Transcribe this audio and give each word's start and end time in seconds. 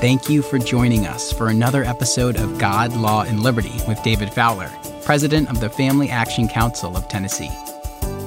Thank 0.00 0.28
you 0.28 0.42
for 0.42 0.58
joining 0.58 1.06
us 1.06 1.32
for 1.32 1.48
another 1.48 1.82
episode 1.82 2.36
of 2.36 2.58
God, 2.58 2.94
Law, 2.94 3.22
and 3.22 3.42
Liberty 3.42 3.72
with 3.88 4.02
David 4.02 4.30
Fowler, 4.30 4.70
President 5.02 5.48
of 5.48 5.58
the 5.58 5.70
Family 5.70 6.10
Action 6.10 6.48
Council 6.48 6.94
of 6.98 7.08
Tennessee. 7.08 7.48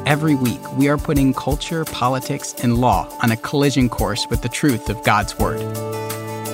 Every 0.07 0.33
week, 0.33 0.59
we 0.77 0.89
are 0.89 0.97
putting 0.97 1.31
culture, 1.31 1.85
politics, 1.85 2.55
and 2.63 2.79
law 2.79 3.07
on 3.21 3.33
a 3.33 3.37
collision 3.37 3.87
course 3.87 4.25
with 4.31 4.41
the 4.41 4.49
truth 4.49 4.89
of 4.89 5.03
God's 5.03 5.37
Word. 5.37 5.61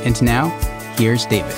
And 0.05 0.21
now, 0.21 0.49
here's 0.97 1.25
David. 1.25 1.55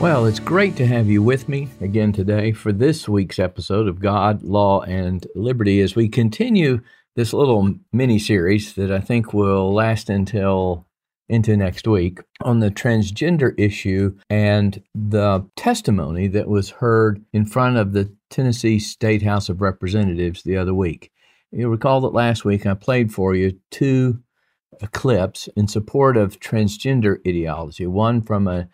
Well, 0.00 0.24
it's 0.24 0.40
great 0.40 0.74
to 0.76 0.86
have 0.86 1.08
you 1.08 1.22
with 1.22 1.50
me 1.50 1.68
again 1.82 2.12
today 2.12 2.52
for 2.52 2.72
this 2.72 3.06
week's 3.10 3.38
episode 3.38 3.88
of 3.88 4.00
God, 4.00 4.42
Law, 4.42 4.80
and 4.80 5.26
Liberty 5.34 5.82
as 5.82 5.94
we 5.94 6.08
continue 6.08 6.80
this 7.14 7.32
little 7.32 7.74
mini 7.92 8.18
series 8.18 8.74
that 8.74 8.90
I 8.90 9.00
think 9.00 9.34
will 9.34 9.72
last 9.72 10.08
until 10.08 10.86
into 11.28 11.56
next 11.56 11.86
week 11.86 12.20
on 12.42 12.60
the 12.60 12.70
transgender 12.70 13.54
issue 13.58 14.14
and 14.28 14.82
the 14.94 15.48
testimony 15.56 16.26
that 16.28 16.48
was 16.48 16.70
heard 16.70 17.24
in 17.32 17.46
front 17.46 17.76
of 17.76 17.92
the 17.92 18.14
Tennessee 18.28 18.78
State 18.78 19.22
House 19.22 19.48
of 19.48 19.60
Representatives 19.60 20.42
the 20.42 20.56
other 20.56 20.74
week. 20.74 21.10
You'll 21.50 21.70
recall 21.70 22.00
that 22.02 22.08
last 22.08 22.44
week 22.44 22.66
I 22.66 22.74
played 22.74 23.12
for 23.12 23.34
you 23.34 23.58
two 23.70 24.20
clips 24.92 25.48
in 25.56 25.68
support 25.68 26.16
of 26.16 26.40
transgender 26.40 27.18
ideology, 27.26 27.86
one 27.86 28.22
from 28.22 28.48
a 28.48 28.68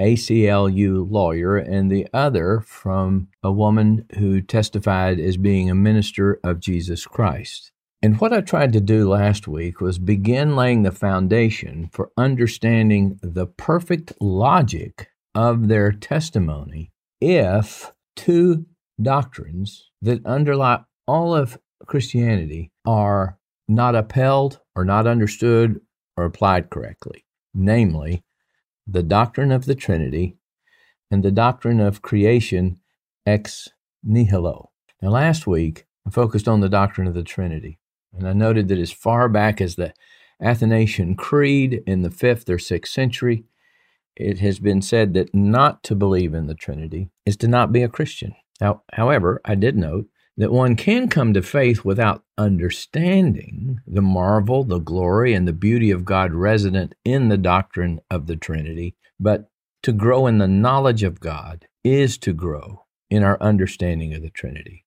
ACLU 0.00 1.08
lawyer, 1.08 1.56
and 1.56 1.90
the 1.90 2.06
other 2.12 2.60
from 2.60 3.28
a 3.42 3.52
woman 3.52 4.06
who 4.18 4.40
testified 4.40 5.20
as 5.20 5.36
being 5.36 5.70
a 5.70 5.74
minister 5.74 6.40
of 6.42 6.60
Jesus 6.60 7.06
Christ. 7.06 7.70
And 8.04 8.20
what 8.20 8.34
I 8.34 8.42
tried 8.42 8.74
to 8.74 8.82
do 8.82 9.08
last 9.08 9.48
week 9.48 9.80
was 9.80 9.98
begin 9.98 10.54
laying 10.54 10.82
the 10.82 10.92
foundation 10.92 11.88
for 11.90 12.10
understanding 12.18 13.18
the 13.22 13.46
perfect 13.46 14.12
logic 14.20 15.08
of 15.34 15.68
their 15.68 15.90
testimony 15.90 16.92
if 17.18 17.94
two 18.14 18.66
doctrines 19.00 19.88
that 20.02 20.26
underlie 20.26 20.80
all 21.06 21.34
of 21.34 21.56
Christianity 21.86 22.70
are 22.84 23.38
not 23.68 23.94
upheld 23.94 24.60
or 24.76 24.84
not 24.84 25.06
understood 25.06 25.80
or 26.14 26.26
applied 26.26 26.68
correctly, 26.68 27.24
namely, 27.54 28.22
the 28.86 29.02
doctrine 29.02 29.50
of 29.50 29.64
the 29.64 29.74
Trinity 29.74 30.36
and 31.10 31.22
the 31.22 31.32
doctrine 31.32 31.80
of 31.80 32.02
creation 32.02 32.80
ex 33.24 33.70
nihilo. 34.02 34.72
Now, 35.00 35.08
last 35.08 35.46
week, 35.46 35.86
I 36.06 36.10
focused 36.10 36.48
on 36.48 36.60
the 36.60 36.68
doctrine 36.68 37.06
of 37.06 37.14
the 37.14 37.22
Trinity, 37.22 37.78
and 38.16 38.28
I 38.28 38.32
noted 38.32 38.68
that 38.68 38.78
as 38.78 38.92
far 38.92 39.28
back 39.28 39.60
as 39.60 39.76
the 39.76 39.92
Athanasian 40.40 41.16
Creed 41.16 41.82
in 41.86 42.02
the 42.02 42.10
fifth 42.10 42.48
or 42.50 42.58
sixth 42.58 42.92
century, 42.92 43.44
it 44.16 44.38
has 44.38 44.58
been 44.58 44.82
said 44.82 45.14
that 45.14 45.34
not 45.34 45.82
to 45.84 45.94
believe 45.94 46.34
in 46.34 46.46
the 46.46 46.54
Trinity 46.54 47.10
is 47.26 47.36
to 47.38 47.48
not 47.48 47.72
be 47.72 47.82
a 47.82 47.88
Christian. 47.88 48.34
Now, 48.60 48.82
however, 48.92 49.40
I 49.44 49.54
did 49.54 49.76
note 49.76 50.06
that 50.36 50.52
one 50.52 50.76
can 50.76 51.08
come 51.08 51.32
to 51.34 51.42
faith 51.42 51.84
without 51.84 52.24
understanding 52.36 53.80
the 53.86 54.02
marvel, 54.02 54.64
the 54.64 54.78
glory, 54.78 55.34
and 55.34 55.46
the 55.46 55.52
beauty 55.52 55.90
of 55.90 56.04
God 56.04 56.32
resident 56.32 56.94
in 57.04 57.28
the 57.28 57.38
doctrine 57.38 58.00
of 58.10 58.26
the 58.26 58.36
Trinity. 58.36 58.96
But 59.18 59.50
to 59.82 59.92
grow 59.92 60.26
in 60.26 60.38
the 60.38 60.48
knowledge 60.48 61.02
of 61.02 61.20
God 61.20 61.66
is 61.84 62.18
to 62.18 62.32
grow 62.32 62.84
in 63.10 63.22
our 63.22 63.40
understanding 63.40 64.14
of 64.14 64.22
the 64.22 64.30
Trinity, 64.30 64.84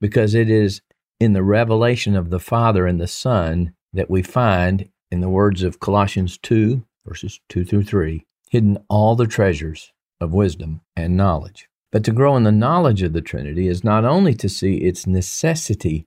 because 0.00 0.34
it 0.34 0.50
is 0.50 0.82
in 1.24 1.32
the 1.32 1.42
revelation 1.42 2.14
of 2.14 2.30
the 2.30 2.38
Father 2.38 2.86
and 2.86 3.00
the 3.00 3.08
Son 3.08 3.74
that 3.92 4.10
we 4.10 4.22
find, 4.22 4.88
in 5.10 5.20
the 5.20 5.28
words 5.28 5.62
of 5.62 5.80
Colossians 5.80 6.38
2, 6.38 6.84
verses 7.06 7.40
2 7.48 7.64
through 7.64 7.84
3, 7.84 8.24
hidden 8.50 8.78
all 8.88 9.16
the 9.16 9.26
treasures 9.26 9.92
of 10.20 10.32
wisdom 10.32 10.82
and 10.94 11.16
knowledge. 11.16 11.68
But 11.90 12.04
to 12.04 12.12
grow 12.12 12.36
in 12.36 12.42
the 12.42 12.52
knowledge 12.52 13.02
of 13.02 13.12
the 13.12 13.22
Trinity 13.22 13.68
is 13.68 13.82
not 13.82 14.04
only 14.04 14.34
to 14.34 14.48
see 14.48 14.78
its 14.78 15.06
necessity 15.06 16.06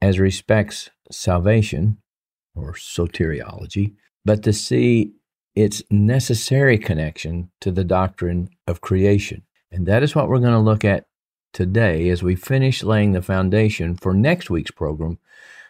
as 0.00 0.18
respects 0.18 0.90
salvation 1.10 1.98
or 2.54 2.74
soteriology, 2.74 3.94
but 4.24 4.42
to 4.44 4.52
see 4.52 5.12
its 5.54 5.82
necessary 5.90 6.78
connection 6.78 7.50
to 7.60 7.70
the 7.70 7.84
doctrine 7.84 8.50
of 8.66 8.80
creation. 8.80 9.42
And 9.72 9.86
that 9.86 10.02
is 10.02 10.14
what 10.14 10.28
we're 10.28 10.38
going 10.38 10.52
to 10.52 10.58
look 10.58 10.84
at 10.84 11.06
today 11.54 12.08
as 12.10 12.22
we 12.22 12.34
finish 12.34 12.82
laying 12.82 13.12
the 13.12 13.22
foundation 13.22 13.96
for 13.96 14.12
next 14.12 14.50
week's 14.50 14.70
program 14.70 15.18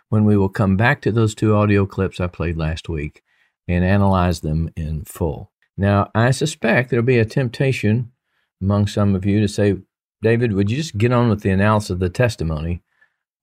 when 0.08 0.24
we 0.24 0.36
will 0.36 0.48
come 0.48 0.76
back 0.76 1.00
to 1.02 1.12
those 1.12 1.34
two 1.34 1.54
audio 1.54 1.86
clips 1.86 2.20
I 2.20 2.26
played 2.26 2.56
last 2.56 2.88
week 2.88 3.22
and 3.68 3.84
analyze 3.84 4.40
them 4.40 4.70
in 4.76 5.04
full. 5.04 5.52
Now, 5.76 6.10
I 6.14 6.30
suspect 6.30 6.90
there'll 6.90 7.04
be 7.04 7.18
a 7.18 7.24
temptation 7.24 8.12
among 8.60 8.86
some 8.86 9.14
of 9.14 9.24
you 9.24 9.40
to 9.40 9.48
say, 9.48 9.76
David, 10.22 10.52
would 10.52 10.70
you 10.70 10.76
just 10.76 10.96
get 10.96 11.12
on 11.12 11.28
with 11.28 11.42
the 11.42 11.50
analysis 11.50 11.90
of 11.90 11.98
the 11.98 12.08
testimony 12.08 12.82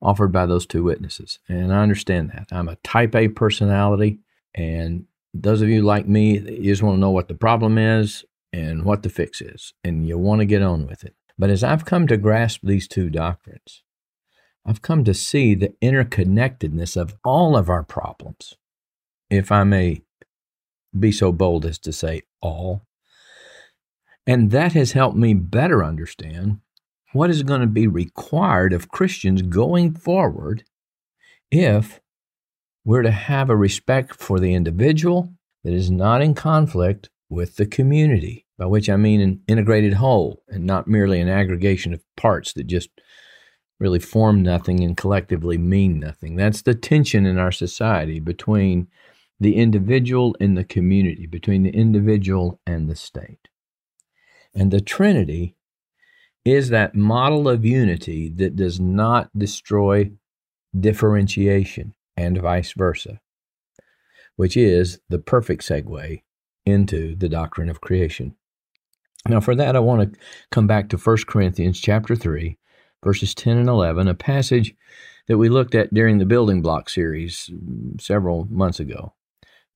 offered 0.02 0.32
by 0.32 0.46
those 0.46 0.66
two 0.66 0.84
witnesses? 0.84 1.40
And 1.48 1.74
I 1.74 1.82
understand 1.82 2.32
that. 2.32 2.48
I'm 2.52 2.70
a 2.70 2.78
type 2.78 3.16
A 3.16 3.28
personality, 3.28 4.20
and 4.56 5.06
those 5.34 5.62
of 5.62 5.70
you 5.70 5.82
like 5.84 6.08
me, 6.08 6.40
you 6.40 6.72
just 6.72 6.84
want 6.84 6.96
to 6.96 7.02
know 7.02 7.12
what 7.12 7.28
the 7.28 7.36
problem 7.36 7.78
is 7.78 8.26
and 8.54 8.84
what 8.84 9.04
the 9.04 9.10
fix 9.10 9.42
is, 9.42 9.74
and 9.84 10.08
you 10.08 10.18
want 10.18 10.40
to 10.40 10.46
get 10.46 10.62
on 10.62 10.88
with 10.88 11.04
it. 11.04 11.16
But 11.42 11.50
as 11.50 11.64
I've 11.64 11.86
come 11.86 12.06
to 12.06 12.18
grasp 12.18 12.60
these 12.62 12.88
two 12.88 13.10
doctrines, 13.10 13.82
I've 14.64 14.84
come 14.84 15.04
to 15.06 15.14
see 15.16 15.56
the 15.56 15.74
interconnectedness 15.82 16.96
of 16.96 17.16
all 17.26 17.58
of 17.58 17.68
our 17.68 17.82
problems, 17.82 18.54
if 19.28 19.52
I 19.52 19.64
may 19.64 20.04
be 20.98 21.12
so 21.12 21.32
bold 21.32 21.66
as 21.66 21.80
to 21.80 21.92
say 21.92 22.22
all. 22.44 22.86
And 24.28 24.52
that 24.52 24.74
has 24.74 24.92
helped 24.92 25.18
me 25.18 25.34
better 25.34 25.84
understand 25.84 26.60
what 27.12 27.32
is 27.32 27.42
going 27.42 27.62
to 27.62 27.68
be 27.68 27.88
required 27.88 28.72
of 28.72 28.92
Christians 28.92 29.42
going 29.42 29.96
forward 29.96 30.64
if 31.50 32.02
we're 32.86 33.02
to 33.02 33.10
have 33.10 33.50
a 33.50 33.56
respect 33.56 34.14
for 34.14 34.40
the 34.40 34.54
individual 34.54 35.34
that 35.64 35.74
is 35.74 35.90
not 35.90 36.22
in 36.22 36.36
conflict 36.36 37.10
with 37.30 37.56
the 37.56 37.66
community, 37.66 38.46
by 38.62 38.68
which 38.68 38.92
I 38.92 38.96
mean 38.96 39.22
an 39.22 39.42
integrated 39.48 39.96
whole 39.96 40.44
and 40.48 40.66
not 40.66 40.88
merely 40.88 41.20
an 41.20 41.28
aggregation 41.28 41.96
of 41.96 42.04
parts 42.16 42.54
that 42.54 42.68
just 42.68 42.92
really 43.80 43.98
form 43.98 44.44
nothing 44.44 44.84
and 44.84 44.96
collectively 44.96 45.58
mean 45.58 46.00
nothing. 46.00 46.36
That's 46.36 46.62
the 46.62 46.76
tension 46.76 47.26
in 47.26 47.40
our 47.40 47.52
society 47.52 48.20
between 48.20 48.88
the 49.40 49.56
individual 49.56 50.36
and 50.40 50.56
the 50.56 50.64
community, 50.64 51.26
between 51.26 51.64
the 51.64 51.72
individual 51.72 52.60
and 52.68 52.88
the 52.88 52.96
state. 52.96 53.48
And 54.54 54.70
the 54.70 54.80
Trinity 54.80 55.56
is 56.46 56.70
that 56.70 56.94
model 56.94 57.50
of 57.50 57.66
unity 57.66 58.30
that 58.36 58.56
does 58.56 58.80
not 58.80 59.32
destroy 59.36 60.12
differentiation 60.80 61.96
and 62.16 62.40
vice 62.40 62.74
versa, 62.74 63.22
which 64.36 64.56
is 64.56 65.00
the 65.10 65.18
perfect 65.18 65.64
segue 65.64 66.22
into 66.64 67.16
the 67.16 67.28
doctrine 67.28 67.68
of 67.68 67.82
creation. 67.82 68.36
Now, 69.28 69.40
for 69.40 69.56
that, 69.56 69.76
I 69.76 69.80
want 69.80 70.14
to 70.14 70.20
come 70.52 70.68
back 70.68 70.90
to 70.90 70.98
1 70.98 71.18
Corinthians 71.28 71.80
chapter 71.80 72.16
3, 72.16 72.58
verses 73.04 73.36
10 73.36 73.58
and 73.58 73.70
11, 73.70 74.08
a 74.08 74.14
passage 74.14 74.76
that 75.28 75.38
we 75.38 75.50
looked 75.50 75.76
at 75.76 75.94
during 75.94 76.18
the 76.18 76.26
building 76.26 76.62
block 76.62 76.90
series 76.90 77.50
several 78.00 78.48
months 78.50 78.80
ago. 78.80 79.14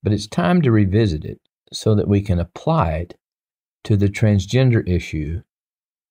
But 0.01 0.13
it's 0.13 0.27
time 0.27 0.61
to 0.63 0.71
revisit 0.71 1.23
it 1.25 1.39
so 1.71 1.95
that 1.95 2.07
we 2.07 2.21
can 2.21 2.39
apply 2.39 2.93
it 2.93 3.17
to 3.83 3.95
the 3.95 4.09
transgender 4.09 4.87
issue, 4.87 5.43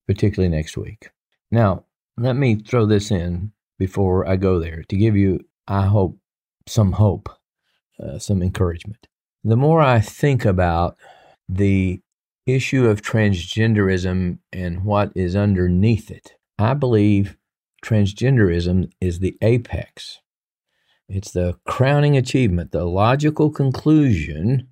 particularly 0.07 0.53
next 0.53 0.77
week. 0.77 1.09
Now, 1.51 1.85
let 2.17 2.35
me 2.35 2.55
throw 2.55 2.85
this 2.85 3.11
in 3.11 3.51
before 3.77 4.27
I 4.27 4.37
go 4.37 4.59
there 4.59 4.83
to 4.87 4.97
give 4.97 5.15
you, 5.17 5.39
I 5.67 5.85
hope, 5.85 6.17
some 6.67 6.93
hope, 6.93 7.29
uh, 7.99 8.17
some 8.17 8.41
encouragement. 8.41 9.07
The 9.43 9.57
more 9.57 9.81
I 9.81 9.99
think 9.99 10.45
about 10.45 10.97
the 11.47 12.01
issue 12.45 12.87
of 12.87 13.01
transgenderism 13.01 14.39
and 14.51 14.83
what 14.83 15.11
is 15.15 15.35
underneath 15.35 16.11
it, 16.11 16.33
I 16.57 16.73
believe 16.73 17.37
transgenderism 17.83 18.91
is 19.01 19.19
the 19.19 19.37
apex. 19.41 20.19
It's 21.07 21.31
the 21.31 21.57
crowning 21.65 22.17
achievement, 22.17 22.71
the 22.71 22.85
logical 22.85 23.51
conclusion 23.51 24.69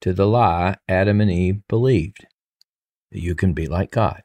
to 0.00 0.12
the 0.12 0.26
lie 0.26 0.76
Adam 0.88 1.20
and 1.20 1.30
Eve 1.30 1.60
believed 1.68 2.26
that 3.12 3.20
you 3.20 3.34
can 3.34 3.52
be 3.52 3.66
like 3.66 3.90
God. 3.90 4.22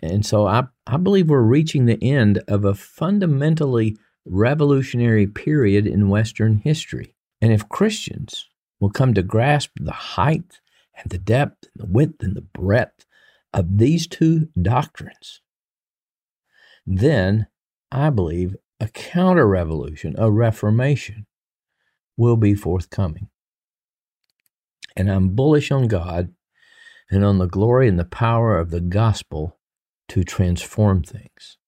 And 0.00 0.26
so 0.26 0.46
I, 0.46 0.64
I 0.86 0.96
believe 0.96 1.28
we're 1.28 1.40
reaching 1.42 1.86
the 1.86 2.02
end 2.02 2.42
of 2.48 2.64
a 2.64 2.74
fundamentally 2.74 3.96
revolutionary 4.24 5.26
period 5.26 5.86
in 5.86 6.08
Western 6.08 6.56
history. 6.56 7.14
And 7.40 7.52
if 7.52 7.68
Christians 7.68 8.48
will 8.80 8.90
come 8.90 9.14
to 9.14 9.22
grasp 9.22 9.70
the 9.80 9.92
height 9.92 10.60
and 10.96 11.10
the 11.10 11.18
depth 11.18 11.68
and 11.74 11.88
the 11.88 11.92
width 11.92 12.22
and 12.22 12.36
the 12.36 12.42
breadth 12.42 13.06
of 13.52 13.78
these 13.78 14.06
two 14.06 14.48
doctrines, 14.60 15.40
then 16.86 17.46
I 17.90 18.10
believe 18.10 18.56
a 18.80 18.88
counter 18.88 19.46
revolution, 19.46 20.14
a 20.18 20.30
reformation 20.30 21.26
will 22.16 22.36
be 22.36 22.54
forthcoming. 22.54 23.28
And 24.96 25.10
I'm 25.10 25.30
bullish 25.30 25.70
on 25.70 25.88
God 25.88 26.32
and 27.10 27.24
on 27.24 27.38
the 27.38 27.46
glory 27.46 27.88
and 27.88 27.98
the 27.98 28.04
power 28.04 28.58
of 28.58 28.70
the 28.70 28.80
gospel 28.80 29.58
to 30.08 30.24
transform 30.24 31.02
things. 31.02 31.58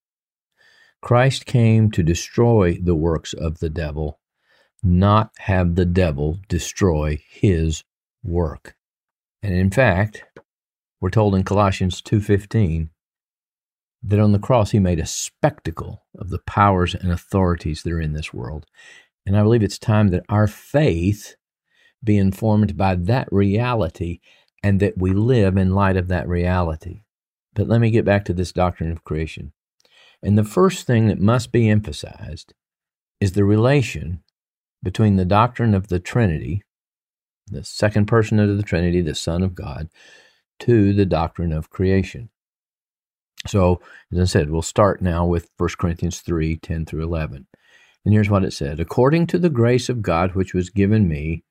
Christ 1.01 1.47
came 1.47 1.91
to 1.93 2.03
destroy 2.03 2.79
the 2.83 2.95
works 2.95 3.33
of 3.33 3.59
the 3.59 3.71
devil, 3.71 4.21
not 4.83 5.31
have 5.39 5.75
the 5.75 5.85
devil 5.85 6.39
destroy 6.49 7.19
his 7.29 7.85
work. 8.23 8.75
And 9.43 9.55
in 9.55 9.70
fact, 9.70 10.25
we're 11.00 11.11
told 11.11 11.35
in 11.35 11.44
Colossians 11.44 12.02
2:15 12.02 12.90
that 14.02 14.20
on 14.20 14.32
the 14.32 14.38
cross 14.38 14.70
he 14.70 14.79
made 14.79 15.00
a 15.00 15.06
spectacle 15.06 16.06
of 16.17 16.31
the 16.31 16.40
powers 16.40 16.94
and 16.94 17.11
authorities 17.11 17.82
that 17.82 17.93
are 17.93 18.00
in 18.00 18.12
this 18.12 18.32
world. 18.32 18.67
And 19.26 19.37
I 19.37 19.43
believe 19.43 19.62
it's 19.62 19.79
time 19.79 20.08
that 20.08 20.25
our 20.29 20.46
faith 20.46 21.37
be 22.02 22.17
informed 22.17 22.76
by 22.76 22.94
that 22.94 23.29
reality 23.31 24.20
and 24.62 24.81
that 24.81 24.99
we 24.99 25.12
live 25.12 25.56
in 25.56 25.75
light 25.75 25.96
of 25.96 26.08
that 26.08 26.29
reality. 26.29 27.02
But 27.55 27.69
let 27.69 27.81
me 27.81 27.91
get 27.91 28.05
back 28.05 28.25
to 28.26 28.32
this 28.32 28.52
doctrine 28.52 28.91
of 28.91 29.05
creation. 29.05 29.52
And 30.23 30.37
the 30.37 30.44
first 30.44 30.87
thing 30.87 31.08
that 31.08 31.20
must 31.20 31.52
be 31.52 31.69
emphasized 31.69 32.55
is 33.20 33.32
the 33.32 33.44
relation 33.44 34.23
between 34.82 35.17
the 35.17 35.25
doctrine 35.25 35.75
of 35.75 35.88
the 35.88 36.00
Trinity, 36.00 36.62
the 37.50 37.65
second 37.65 38.06
person 38.06 38.39
of 38.39 38.56
the 38.56 38.62
Trinity, 38.62 39.00
the 39.00 39.15
Son 39.15 39.43
of 39.43 39.55
God, 39.55 39.89
to 40.61 40.93
the 40.93 41.06
doctrine 41.06 41.53
of 41.53 41.71
creation. 41.71 42.31
So, 43.47 43.81
as 44.12 44.19
I 44.19 44.25
said, 44.25 44.50
we'll 44.50 44.62
start 44.62 45.00
now 45.00 45.25
with 45.25 45.50
1 45.59 45.71
Corinthians 45.79 46.21
3 46.21 46.56
10 46.56 46.87
through 46.87 47.05
11. 47.05 47.47
And 48.05 48.15
here's 48.15 48.31
what 48.31 48.45
it 48.45 48.53
said 48.53 48.81
According 48.81 49.27
to 49.29 49.39
the 49.39 49.50
grace 49.50 49.89
of 49.89 50.03
God 50.03 50.35
which 50.35 50.55
was 50.55 50.71
given 50.71 51.09
me 51.09 51.45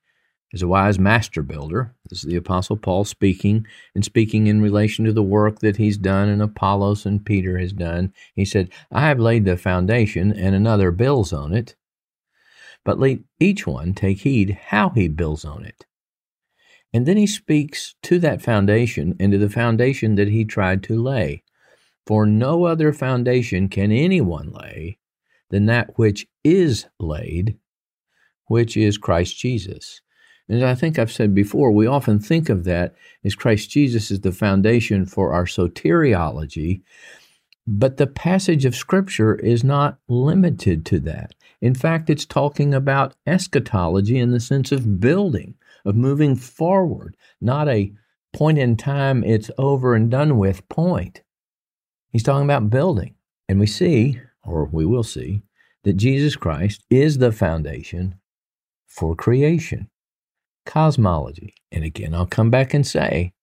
as 0.53 0.61
a 0.61 0.67
wise 0.67 0.97
master 0.97 1.41
builder, 1.41 1.93
this 2.09 2.23
is 2.23 2.29
the 2.29 2.37
Apostle 2.37 2.77
Paul 2.77 3.03
speaking 3.03 3.65
and 3.93 4.05
speaking 4.05 4.47
in 4.47 4.61
relation 4.61 5.05
to 5.05 5.13
the 5.13 5.23
work 5.23 5.59
that 5.59 5.77
he's 5.77 5.97
done 5.97 6.29
and 6.29 6.41
Apollos 6.41 7.05
and 7.05 7.25
Peter 7.25 7.57
has 7.57 7.73
done. 7.73 8.13
He 8.33 8.45
said, 8.45 8.69
I 8.91 9.01
have 9.07 9.19
laid 9.19 9.45
the 9.45 9.57
foundation 9.57 10.31
and 10.31 10.55
another 10.55 10.91
builds 10.91 11.33
on 11.33 11.53
it. 11.53 11.75
But 12.85 12.99
let 12.99 13.19
each 13.39 13.67
one 13.67 13.93
take 13.93 14.19
heed 14.19 14.57
how 14.67 14.89
he 14.89 15.09
builds 15.09 15.43
on 15.43 15.65
it. 15.65 15.85
And 16.93 17.05
then 17.05 17.17
he 17.17 17.27
speaks 17.27 17.95
to 18.03 18.19
that 18.19 18.41
foundation 18.41 19.15
and 19.19 19.31
to 19.31 19.37
the 19.37 19.49
foundation 19.49 20.15
that 20.15 20.29
he 20.29 20.45
tried 20.45 20.83
to 20.83 21.01
lay. 21.01 21.43
For 22.05 22.25
no 22.25 22.63
other 22.63 22.93
foundation 22.93 23.67
can 23.67 23.91
anyone 23.91 24.51
lay 24.51 24.97
than 25.49 25.65
that 25.65 25.97
which 25.97 26.27
is 26.43 26.85
laid, 26.99 27.57
which 28.47 28.77
is 28.77 28.97
Christ 28.97 29.37
Jesus. 29.37 30.01
And 30.47 30.59
as 30.59 30.63
I 30.63 30.75
think 30.75 30.97
I've 30.97 31.11
said 31.11 31.35
before, 31.35 31.71
we 31.71 31.87
often 31.87 32.19
think 32.19 32.47
of 32.47 32.63
that 32.63 32.95
as 33.23 33.35
Christ 33.35 33.69
Jesus 33.69 34.09
is 34.09 34.21
the 34.21 34.31
foundation 34.31 35.05
for 35.05 35.33
our 35.33 35.45
soteriology, 35.45 36.81
but 37.67 37.97
the 37.97 38.07
passage 38.07 38.63
of 38.63 38.75
Scripture 38.75 39.35
is 39.35 39.63
not 39.63 39.99
limited 40.07 40.85
to 40.85 40.99
that. 41.01 41.33
In 41.61 41.75
fact, 41.75 42.09
it's 42.09 42.25
talking 42.25 42.73
about 42.73 43.15
eschatology 43.25 44.17
in 44.17 44.31
the 44.31 44.39
sense 44.39 44.71
of 44.71 45.01
building, 45.01 45.55
of 45.87 45.95
moving 45.95 46.35
forward, 46.35 47.15
not 47.39 47.67
a 47.69 47.93
point 48.33 48.57
in 48.57 48.75
time, 48.75 49.23
it's 49.23 49.49
over 49.57 49.95
and 49.95 50.11
done 50.11 50.37
with 50.37 50.67
point. 50.69 51.23
He's 52.11 52.23
talking 52.23 52.45
about 52.45 52.69
building. 52.69 53.15
And 53.47 53.59
we 53.59 53.67
see, 53.67 54.19
or 54.43 54.65
we 54.65 54.85
will 54.85 55.03
see, 55.03 55.43
that 55.83 55.93
Jesus 55.93 56.35
Christ 56.35 56.83
is 56.89 57.17
the 57.17 57.31
foundation 57.31 58.15
for 58.85 59.15
creation. 59.15 59.89
Cosmology. 60.65 61.55
And 61.71 61.85
again, 61.85 62.13
I'll 62.13 62.25
come 62.25 62.49
back 62.49 62.73
and 62.73 62.85
say, 62.85 63.33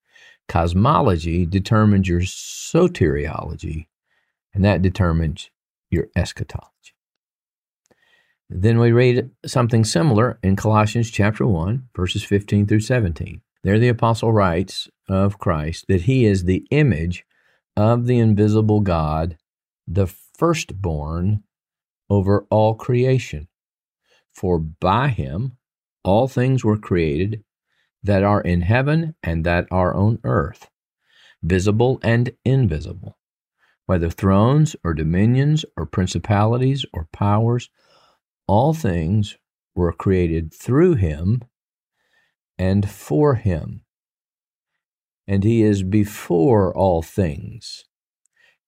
cosmology 0.47 1.47
determines 1.47 2.07
your 2.07 2.21
soteriology, 2.21 3.87
and 4.53 4.63
that 4.65 4.83
determines 4.83 5.51
your 5.91 6.09
eschatology. 6.15 6.94
Then 8.51 8.79
we 8.79 8.93
read 8.93 9.31
something 9.47 9.85
similar 9.85 10.39
in 10.43 10.57
Colossians 10.57 11.11
chapter 11.11 11.47
1, 11.47 11.89
verses 11.97 12.23
15 12.23 12.67
through 12.67 12.81
17. 12.81 13.41
There 13.63 13.79
the 13.79 13.89
apostle 13.89 14.33
writes 14.33 14.89
of 15.09 15.39
Christ 15.39 15.87
that 15.89 16.03
he 16.03 16.27
is 16.27 16.45
the 16.45 16.67
image 16.71 17.25
of 17.77 18.07
the 18.07 18.19
invisible 18.19 18.81
God, 18.81 19.39
the 19.89 20.07
firstborn 20.07 21.43
over 22.11 22.47
all 22.51 22.75
creation. 22.75 23.49
For 24.33 24.59
by 24.59 25.09
him 25.09 25.57
all 26.03 26.29
things 26.29 26.65
were 26.65 26.77
created 26.77 27.45
that 28.03 28.23
are 28.23 28.43
in 28.43 28.61
heaven 28.61 29.15
and 29.23 29.45
that 29.45 29.67
are 29.71 29.95
on 29.95 30.19
earth, 30.25 30.69
visible 31.43 31.99
and 32.03 32.33
invisible, 32.45 33.17
whether 33.87 34.11
thrones 34.11 34.77
or 34.85 34.93
dominions 34.93 35.65
or 35.77 35.87
principalities 35.87 36.85
or 36.93 37.09
powers, 37.11 37.71
all 38.47 38.75
things 38.75 39.37
were 39.75 39.93
created 39.93 40.53
through 40.53 40.95
him 40.95 41.43
and 42.59 42.89
for 42.89 43.35
him 43.35 43.85
and 45.27 45.45
he 45.45 45.63
is 45.63 45.83
before 45.83 46.77
all 46.77 47.03
things, 47.03 47.85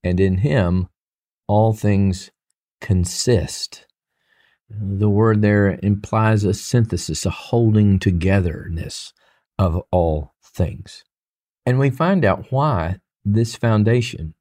and 0.03 0.19
in 0.19 0.39
him 0.39 0.89
all 1.47 1.73
things 1.73 2.31
consist. 2.81 3.87
The 4.69 5.09
word 5.09 5.43
there 5.43 5.79
implies 5.83 6.45
a 6.45 6.55
synthesis, 6.55 7.25
a 7.25 7.31
holding 7.31 7.99
togetherness 7.99 9.13
of 9.59 9.83
all 9.93 10.35
things. 10.43 11.05
And 11.65 11.79
we 11.79 11.91
find 11.91 12.25
out 12.25 12.51
why 12.51 12.99
this 13.25 13.55
foundation 13.55 14.35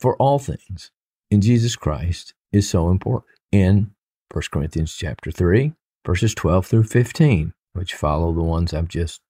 for 0.00 0.16
all 0.16 0.38
things 0.38 0.90
in 1.30 1.40
Jesus 1.40 1.76
Christ 1.76 2.34
is 2.52 2.68
so 2.68 2.90
important 2.90 3.34
in 3.52 3.90
1 4.30 4.42
Corinthians 4.50 4.94
chapter 4.94 5.30
3, 5.30 5.72
verses 6.04 6.34
12 6.34 6.66
through 6.66 6.84
15, 6.84 7.54
which 7.72 7.94
follow 7.94 8.32
the 8.32 8.42
ones 8.42 8.74
I've 8.74 8.88
just 8.88 9.22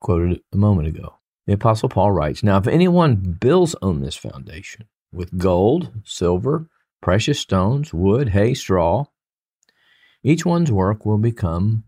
quoted 0.00 0.40
a 0.52 0.56
moment 0.56 0.86
ago. 0.86 1.16
The 1.46 1.54
Apostle 1.54 1.88
Paul 1.88 2.12
writes 2.12 2.42
Now, 2.42 2.58
if 2.58 2.68
anyone 2.68 3.16
builds 3.40 3.74
on 3.82 4.00
this 4.00 4.14
foundation 4.14 4.86
with 5.12 5.36
gold, 5.36 5.92
silver, 6.04 6.68
precious 7.02 7.40
stones, 7.40 7.92
wood, 7.92 8.28
hay, 8.30 8.54
straw, 8.54 9.06
each 10.22 10.46
one's 10.46 10.70
work 10.70 11.04
will 11.04 11.18
become 11.18 11.84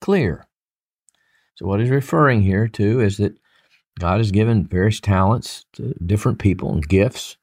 clear. 0.00 0.46
So, 1.54 1.66
what 1.66 1.80
he's 1.80 1.90
referring 1.90 2.42
here 2.42 2.68
to 2.68 3.00
is 3.00 3.16
that 3.16 3.38
God 3.98 4.18
has 4.18 4.30
given 4.30 4.66
various 4.66 5.00
talents 5.00 5.64
to 5.74 5.94
different 6.04 6.38
people 6.38 6.72
and 6.72 6.86
gifts. 6.86 7.36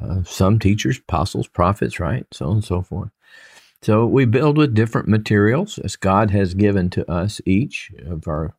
Uh, 0.00 0.22
some 0.24 0.58
teachers, 0.58 0.98
apostles, 0.98 1.46
prophets, 1.46 2.00
right? 2.00 2.24
So 2.32 2.46
on 2.46 2.52
and 2.52 2.64
so 2.64 2.82
forth. 2.82 3.10
So 3.82 4.06
we 4.06 4.26
build 4.26 4.58
with 4.58 4.74
different 4.74 5.08
materials 5.08 5.78
as 5.78 5.96
God 5.96 6.30
has 6.30 6.54
given 6.54 6.90
to 6.90 7.10
us 7.10 7.40
each 7.46 7.90
of 8.06 8.28
our 8.28 8.54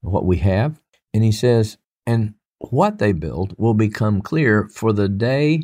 what 0.00 0.24
we 0.24 0.38
have. 0.38 0.80
And 1.14 1.22
he 1.22 1.32
says, 1.32 1.78
and 2.06 2.34
what 2.58 2.98
they 2.98 3.12
build 3.12 3.54
will 3.56 3.74
become 3.74 4.20
clear, 4.20 4.68
for 4.68 4.92
the 4.92 5.08
day 5.08 5.62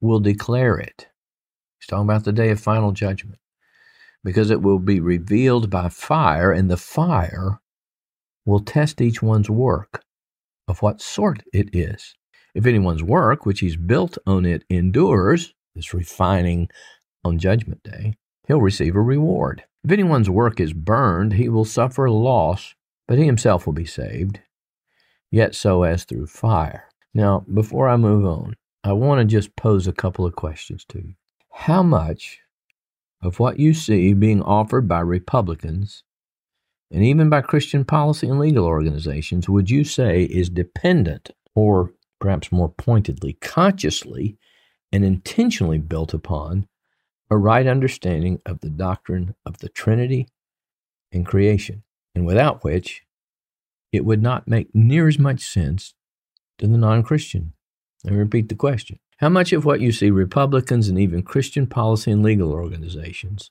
will 0.00 0.20
declare 0.20 0.76
it. 0.76 1.08
He's 1.78 1.86
talking 1.86 2.04
about 2.04 2.24
the 2.24 2.32
day 2.32 2.50
of 2.50 2.60
final 2.60 2.92
judgment, 2.92 3.38
because 4.22 4.50
it 4.50 4.60
will 4.62 4.78
be 4.78 5.00
revealed 5.00 5.70
by 5.70 5.88
fire, 5.88 6.52
and 6.52 6.70
the 6.70 6.76
fire 6.76 7.60
will 8.44 8.60
test 8.60 9.00
each 9.00 9.22
one's 9.22 9.48
work 9.48 10.02
of 10.68 10.82
what 10.82 11.00
sort 11.00 11.42
it 11.52 11.74
is. 11.74 12.14
If 12.54 12.66
anyone's 12.66 13.02
work, 13.02 13.46
which 13.46 13.60
he's 13.60 13.76
built 13.76 14.18
on 14.26 14.44
it, 14.44 14.64
endures, 14.68 15.54
this 15.74 15.94
refining 15.94 16.68
on 17.24 17.38
Judgment 17.38 17.82
Day, 17.82 18.14
he'll 18.46 18.60
receive 18.60 18.96
a 18.96 19.00
reward. 19.00 19.64
If 19.84 19.90
anyone's 19.90 20.30
work 20.30 20.60
is 20.60 20.72
burned, 20.72 21.34
he 21.34 21.48
will 21.48 21.64
suffer 21.64 22.08
loss, 22.08 22.74
but 23.06 23.18
he 23.18 23.26
himself 23.26 23.66
will 23.66 23.72
be 23.72 23.84
saved, 23.84 24.40
yet 25.30 25.54
so 25.54 25.82
as 25.82 26.04
through 26.04 26.26
fire. 26.26 26.88
Now, 27.12 27.44
before 27.52 27.88
I 27.88 27.96
move 27.96 28.24
on, 28.24 28.54
I 28.82 28.92
want 28.92 29.20
to 29.20 29.24
just 29.24 29.56
pose 29.56 29.86
a 29.86 29.92
couple 29.92 30.26
of 30.26 30.36
questions 30.36 30.84
to 30.88 30.98
you. 30.98 31.14
How 31.50 31.82
much 31.82 32.40
of 33.22 33.38
what 33.38 33.58
you 33.58 33.72
see 33.72 34.12
being 34.12 34.42
offered 34.42 34.86
by 34.88 35.00
Republicans 35.00 36.02
and 36.90 37.02
even 37.02 37.28
by 37.28 37.40
Christian 37.40 37.84
policy 37.84 38.28
and 38.28 38.38
legal 38.38 38.66
organizations 38.66 39.48
would 39.48 39.70
you 39.70 39.84
say 39.84 40.24
is 40.24 40.48
dependent, 40.50 41.30
or 41.54 41.92
perhaps 42.20 42.52
more 42.52 42.68
pointedly, 42.68 43.34
consciously 43.34 44.36
and 44.92 45.04
intentionally 45.04 45.78
built 45.78 46.14
upon 46.14 46.68
a 47.30 47.36
right 47.36 47.66
understanding 47.66 48.40
of 48.46 48.60
the 48.60 48.70
doctrine 48.70 49.34
of 49.44 49.58
the 49.58 49.68
Trinity 49.68 50.28
and 51.12 51.26
creation, 51.26 51.82
and 52.14 52.26
without 52.26 52.64
which 52.64 53.02
it 53.92 54.04
would 54.04 54.22
not 54.22 54.48
make 54.48 54.74
near 54.74 55.08
as 55.08 55.18
much 55.18 55.40
sense 55.40 55.94
to 56.58 56.66
the 56.66 56.78
non 56.78 57.02
Christian. 57.02 57.52
I 58.06 58.12
repeat 58.12 58.48
the 58.48 58.54
question 58.54 58.98
How 59.18 59.28
much 59.28 59.52
of 59.52 59.64
what 59.64 59.80
you 59.80 59.92
see 59.92 60.10
Republicans 60.10 60.88
and 60.88 60.98
even 60.98 61.22
Christian 61.22 61.66
policy 61.66 62.10
and 62.10 62.22
legal 62.22 62.52
organizations 62.52 63.50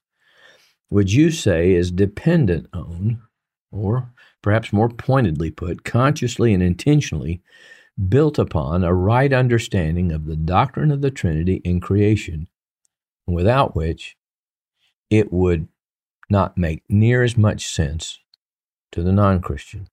would 0.90 1.12
you 1.12 1.32
say 1.32 1.74
is 1.74 1.92
dependent 1.92 2.68
on, 2.74 3.22
or 3.72 4.12
perhaps 4.44 4.72
more 4.72 4.90
pointedly 4.90 5.50
put, 5.50 5.84
consciously 5.84 6.54
and 6.54 6.62
intentionally 6.62 7.42
built 8.10 8.38
upon 8.38 8.84
a 8.84 8.94
right 8.94 9.34
understanding 9.34 10.12
of 10.12 10.26
the 10.26 10.36
doctrine 10.36 10.92
of 10.92 11.02
the 11.02 11.12
Trinity 11.12 11.56
in 11.64 11.80
creation, 11.80 12.48
without 13.28 13.76
which 13.76 14.16
it 15.10 15.32
would 15.32 15.68
not 16.30 16.58
make 16.58 16.84
near 16.90 17.24
as 17.24 17.38
much 17.38 17.68
sense 17.68 18.20
to 18.92 19.02
the 19.02 19.12
non 19.12 19.42
Christian? 19.42 19.88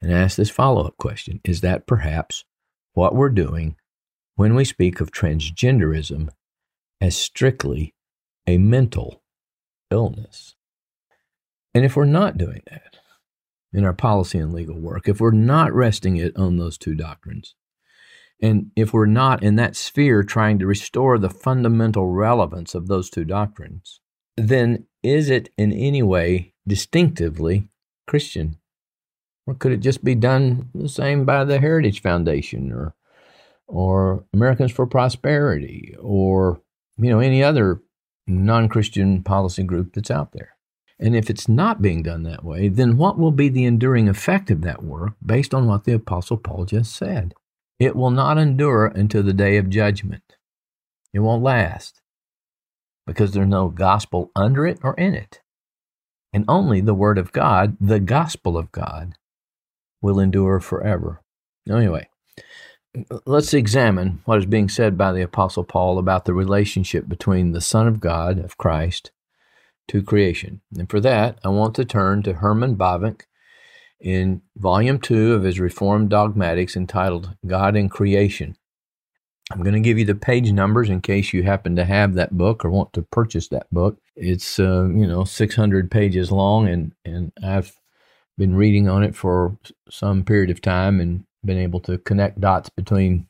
And 0.00 0.12
ask 0.12 0.36
this 0.36 0.50
follow 0.50 0.86
up 0.86 0.96
question 0.96 1.40
Is 1.44 1.60
that 1.60 1.86
perhaps 1.86 2.44
what 2.94 3.14
we're 3.14 3.30
doing 3.30 3.76
when 4.36 4.54
we 4.54 4.64
speak 4.64 5.00
of 5.00 5.12
transgenderism 5.12 6.28
as 7.00 7.16
strictly 7.16 7.94
a 8.46 8.58
mental 8.58 9.22
illness. 9.90 10.54
And 11.74 11.84
if 11.84 11.96
we're 11.96 12.04
not 12.04 12.38
doing 12.38 12.62
that 12.70 12.96
in 13.72 13.84
our 13.84 13.92
policy 13.92 14.38
and 14.38 14.52
legal 14.52 14.78
work, 14.78 15.08
if 15.08 15.20
we're 15.20 15.30
not 15.30 15.72
resting 15.72 16.16
it 16.16 16.36
on 16.36 16.56
those 16.56 16.76
two 16.76 16.94
doctrines, 16.94 17.54
and 18.42 18.70
if 18.74 18.92
we're 18.92 19.06
not 19.06 19.42
in 19.42 19.56
that 19.56 19.76
sphere 19.76 20.24
trying 20.24 20.58
to 20.58 20.66
restore 20.66 21.16
the 21.16 21.30
fundamental 21.30 22.08
relevance 22.08 22.74
of 22.74 22.88
those 22.88 23.08
two 23.08 23.24
doctrines, 23.24 24.00
then 24.36 24.86
is 25.02 25.30
it 25.30 25.50
in 25.56 25.72
any 25.72 26.02
way 26.02 26.52
distinctively 26.66 27.68
Christian? 28.06 28.58
Or 29.46 29.54
could 29.54 29.72
it 29.72 29.78
just 29.78 30.04
be 30.04 30.14
done 30.14 30.70
the 30.74 30.88
same 30.88 31.24
by 31.24 31.44
the 31.44 31.60
Heritage 31.60 32.02
Foundation 32.02 32.72
or 32.72 32.94
or 33.68 34.24
Americans 34.34 34.70
for 34.70 34.86
Prosperity 34.86 35.96
or 35.98 36.60
you 36.98 37.10
know 37.10 37.20
any 37.20 37.42
other 37.42 37.80
non-Christian 38.26 39.22
policy 39.22 39.62
group 39.62 39.94
that's 39.94 40.10
out 40.10 40.32
there. 40.32 40.56
And 40.98 41.16
if 41.16 41.28
it's 41.28 41.48
not 41.48 41.82
being 41.82 42.02
done 42.02 42.22
that 42.24 42.44
way, 42.44 42.68
then 42.68 42.96
what 42.96 43.18
will 43.18 43.32
be 43.32 43.48
the 43.48 43.64
enduring 43.64 44.08
effect 44.08 44.50
of 44.50 44.60
that 44.62 44.84
work 44.84 45.14
based 45.24 45.52
on 45.52 45.66
what 45.66 45.84
the 45.84 45.94
apostle 45.94 46.36
Paul 46.36 46.64
just 46.64 46.94
said? 46.94 47.34
It 47.82 47.96
will 47.96 48.12
not 48.12 48.38
endure 48.38 48.86
until 48.86 49.24
the 49.24 49.32
day 49.32 49.56
of 49.56 49.68
judgment. 49.68 50.36
It 51.12 51.18
won't 51.18 51.42
last 51.42 52.00
because 53.08 53.32
there's 53.32 53.48
no 53.48 53.70
gospel 53.70 54.30
under 54.36 54.64
it 54.68 54.78
or 54.84 54.94
in 54.94 55.16
it. 55.16 55.40
And 56.32 56.44
only 56.46 56.80
the 56.80 56.94
word 56.94 57.18
of 57.18 57.32
God, 57.32 57.76
the 57.80 57.98
gospel 57.98 58.56
of 58.56 58.70
God, 58.70 59.14
will 60.00 60.20
endure 60.20 60.60
forever. 60.60 61.22
Anyway, 61.68 62.08
let's 63.26 63.52
examine 63.52 64.22
what 64.26 64.38
is 64.38 64.46
being 64.46 64.68
said 64.68 64.96
by 64.96 65.10
the 65.10 65.22
Apostle 65.22 65.64
Paul 65.64 65.98
about 65.98 66.24
the 66.24 66.34
relationship 66.34 67.08
between 67.08 67.50
the 67.50 67.60
Son 67.60 67.88
of 67.88 67.98
God, 67.98 68.38
of 68.38 68.56
Christ, 68.58 69.10
to 69.88 70.04
creation. 70.04 70.60
And 70.78 70.88
for 70.88 71.00
that, 71.00 71.40
I 71.42 71.48
want 71.48 71.74
to 71.74 71.84
turn 71.84 72.22
to 72.22 72.34
Herman 72.34 72.76
Bavinck 72.76 73.22
in 74.02 74.42
volume 74.56 74.98
two 74.98 75.32
of 75.32 75.44
his 75.44 75.60
Reformed 75.60 76.10
Dogmatics 76.10 76.76
entitled 76.76 77.34
God 77.46 77.76
and 77.76 77.90
Creation. 77.90 78.56
I'm 79.50 79.62
going 79.62 79.74
to 79.74 79.80
give 79.80 79.98
you 79.98 80.04
the 80.04 80.14
page 80.14 80.50
numbers 80.50 80.88
in 80.88 81.00
case 81.00 81.32
you 81.32 81.42
happen 81.42 81.76
to 81.76 81.84
have 81.84 82.14
that 82.14 82.36
book 82.36 82.64
or 82.64 82.70
want 82.70 82.92
to 82.94 83.02
purchase 83.02 83.48
that 83.48 83.70
book. 83.70 83.98
It's 84.16 84.58
uh, 84.58 84.88
you 84.88 85.06
know 85.06 85.24
600 85.24 85.90
pages 85.90 86.32
long, 86.32 86.68
and 86.68 86.92
and 87.04 87.32
I've 87.42 87.76
been 88.38 88.56
reading 88.56 88.88
on 88.88 89.02
it 89.02 89.14
for 89.14 89.56
some 89.90 90.24
period 90.24 90.50
of 90.50 90.60
time, 90.60 91.00
and 91.00 91.24
been 91.44 91.58
able 91.58 91.80
to 91.80 91.98
connect 91.98 92.40
dots 92.40 92.70
between 92.70 93.26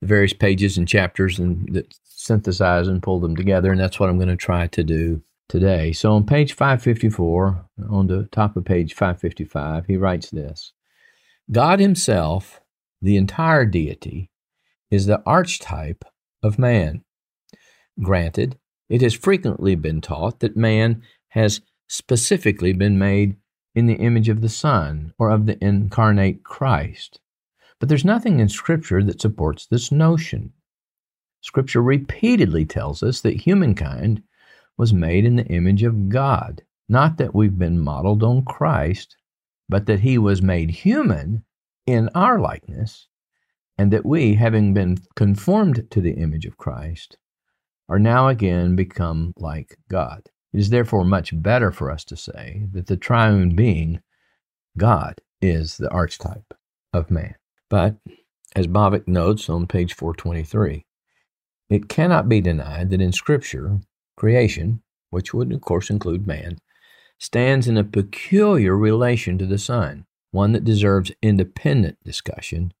the 0.00 0.06
various 0.06 0.32
pages 0.32 0.78
and 0.78 0.86
chapters 0.86 1.38
and 1.38 1.68
that 1.74 1.94
synthesize 2.04 2.86
and 2.86 3.02
pull 3.02 3.18
them 3.18 3.34
together. 3.34 3.72
And 3.72 3.80
that's 3.80 3.98
what 3.98 4.08
I'm 4.08 4.18
going 4.18 4.28
to 4.28 4.36
try 4.36 4.66
to 4.68 4.82
do 4.84 5.22
today. 5.50 5.92
So 5.92 6.14
on 6.14 6.24
page 6.24 6.54
554, 6.54 7.66
on 7.90 8.06
the 8.06 8.28
top 8.32 8.56
of 8.56 8.64
page 8.64 8.94
555, 8.94 9.86
he 9.86 9.96
writes 9.96 10.30
this 10.30 10.72
God 11.50 11.80
Himself, 11.80 12.60
the 13.02 13.16
entire 13.16 13.66
deity, 13.66 14.30
is 14.90 15.06
the 15.06 15.22
archetype 15.26 16.04
of 16.42 16.58
man. 16.58 17.04
Granted, 18.00 18.58
it 18.88 19.02
has 19.02 19.12
frequently 19.12 19.74
been 19.74 20.00
taught 20.00 20.40
that 20.40 20.56
man 20.56 21.02
has 21.28 21.60
specifically 21.88 22.72
been 22.72 22.98
made 22.98 23.36
in 23.74 23.86
the 23.86 23.94
image 23.94 24.28
of 24.28 24.40
the 24.40 24.48
Son 24.48 25.12
or 25.18 25.30
of 25.30 25.46
the 25.46 25.62
incarnate 25.62 26.44
Christ. 26.44 27.20
But 27.78 27.88
there's 27.88 28.04
nothing 28.04 28.40
in 28.40 28.48
Scripture 28.48 29.02
that 29.02 29.20
supports 29.20 29.66
this 29.66 29.90
notion. 29.90 30.52
Scripture 31.40 31.82
repeatedly 31.82 32.64
tells 32.64 33.02
us 33.02 33.20
that 33.22 33.40
humankind 33.40 34.22
was 34.80 34.94
made 34.94 35.26
in 35.26 35.36
the 35.36 35.44
image 35.48 35.82
of 35.82 36.08
God, 36.08 36.62
not 36.88 37.18
that 37.18 37.34
we've 37.34 37.58
been 37.58 37.78
modeled 37.78 38.22
on 38.22 38.42
Christ, 38.46 39.14
but 39.68 39.84
that 39.84 40.00
he 40.00 40.16
was 40.16 40.40
made 40.40 40.70
human 40.70 41.44
in 41.86 42.08
our 42.14 42.40
likeness, 42.40 43.06
and 43.76 43.92
that 43.92 44.06
we, 44.06 44.36
having 44.36 44.72
been 44.72 44.96
conformed 45.16 45.86
to 45.90 46.00
the 46.00 46.14
image 46.14 46.46
of 46.46 46.56
Christ, 46.56 47.18
are 47.90 47.98
now 47.98 48.28
again 48.28 48.74
become 48.74 49.34
like 49.36 49.76
God. 49.90 50.22
It 50.54 50.60
is 50.60 50.70
therefore 50.70 51.04
much 51.04 51.30
better 51.42 51.70
for 51.70 51.90
us 51.90 52.02
to 52.04 52.16
say 52.16 52.66
that 52.72 52.86
the 52.86 52.96
triune 52.96 53.54
being, 53.54 54.00
God, 54.78 55.20
is 55.42 55.76
the 55.76 55.90
archetype 55.90 56.54
of 56.94 57.10
man. 57.10 57.34
But, 57.68 57.96
as 58.56 58.66
Bavinck 58.66 59.06
notes 59.06 59.50
on 59.50 59.66
page 59.66 59.92
423, 59.92 60.86
it 61.68 61.90
cannot 61.90 62.30
be 62.30 62.40
denied 62.40 62.88
that 62.88 63.02
in 63.02 63.12
Scripture, 63.12 63.80
creation, 64.20 64.82
which 65.08 65.32
would 65.32 65.50
of 65.50 65.62
course 65.62 65.88
include 65.88 66.26
man, 66.26 66.58
stands 67.18 67.66
in 67.66 67.78
a 67.78 67.82
peculiar 67.82 68.76
relation 68.76 69.38
to 69.38 69.46
the 69.46 69.58
Son, 69.58 70.04
one 70.30 70.52
that 70.52 70.62
deserves 70.62 71.10
independent 71.22 71.96
discussion. 72.04 72.72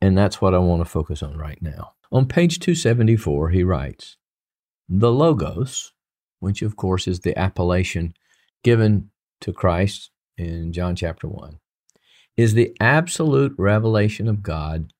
And 0.00 0.16
that's 0.16 0.40
what 0.40 0.54
I 0.54 0.58
want 0.58 0.80
to 0.80 0.86
focus 0.86 1.22
on 1.22 1.36
right 1.36 1.60
now. 1.60 1.92
On 2.10 2.26
page 2.26 2.58
274, 2.58 3.50
he 3.50 3.62
writes 3.62 4.16
The 4.88 5.12
Logos, 5.12 5.92
which 6.38 6.62
of 6.62 6.74
course 6.74 7.06
is 7.06 7.20
the 7.20 7.38
appellation 7.38 8.14
given 8.64 9.10
to 9.42 9.52
Christ 9.52 10.10
in 10.38 10.72
John 10.72 10.96
chapter 10.96 11.28
1, 11.28 11.58
is 12.38 12.54
the 12.54 12.74
absolute 12.80 13.54
revelation 13.58 14.26
of 14.26 14.42
God, 14.42 14.94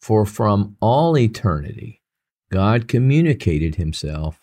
for 0.00 0.24
from 0.24 0.76
all 0.80 1.18
eternity, 1.18 2.02
God 2.52 2.88
communicated 2.88 3.74
himself 3.74 4.39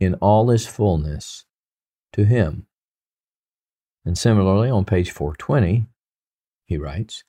in 0.00 0.14
all 0.14 0.48
his 0.48 0.66
fullness 0.66 1.44
to 2.12 2.24
him. 2.24 2.66
And 4.04 4.16
similarly, 4.16 4.70
on 4.70 4.84
page 4.84 5.10
420, 5.10 5.86
he 6.64 6.78
writes, 6.78 7.22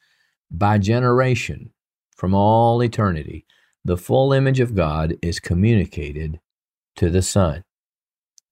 By 0.50 0.78
generation, 0.78 1.72
from 2.16 2.34
all 2.34 2.82
eternity, 2.82 3.46
the 3.84 3.98
full 3.98 4.32
image 4.32 4.60
of 4.60 4.76
God 4.76 5.18
is 5.22 5.40
communicated 5.40 6.40
to 6.96 7.10
the 7.10 7.22
Son. 7.22 7.64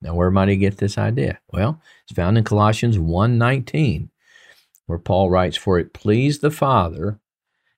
Now, 0.01 0.15
where 0.15 0.31
might 0.31 0.49
he 0.49 0.57
get 0.57 0.77
this 0.77 0.97
idea? 0.97 1.39
Well, 1.51 1.81
it's 2.03 2.13
found 2.13 2.37
in 2.37 2.43
Colossians 2.43 2.97
1.19 2.97 4.09
where 4.89 4.97
Paul 4.97 5.29
writes, 5.29 5.55
For 5.55 5.77
it 5.77 5.93
pleased 5.93 6.41
the 6.41 6.49
Father 6.49 7.19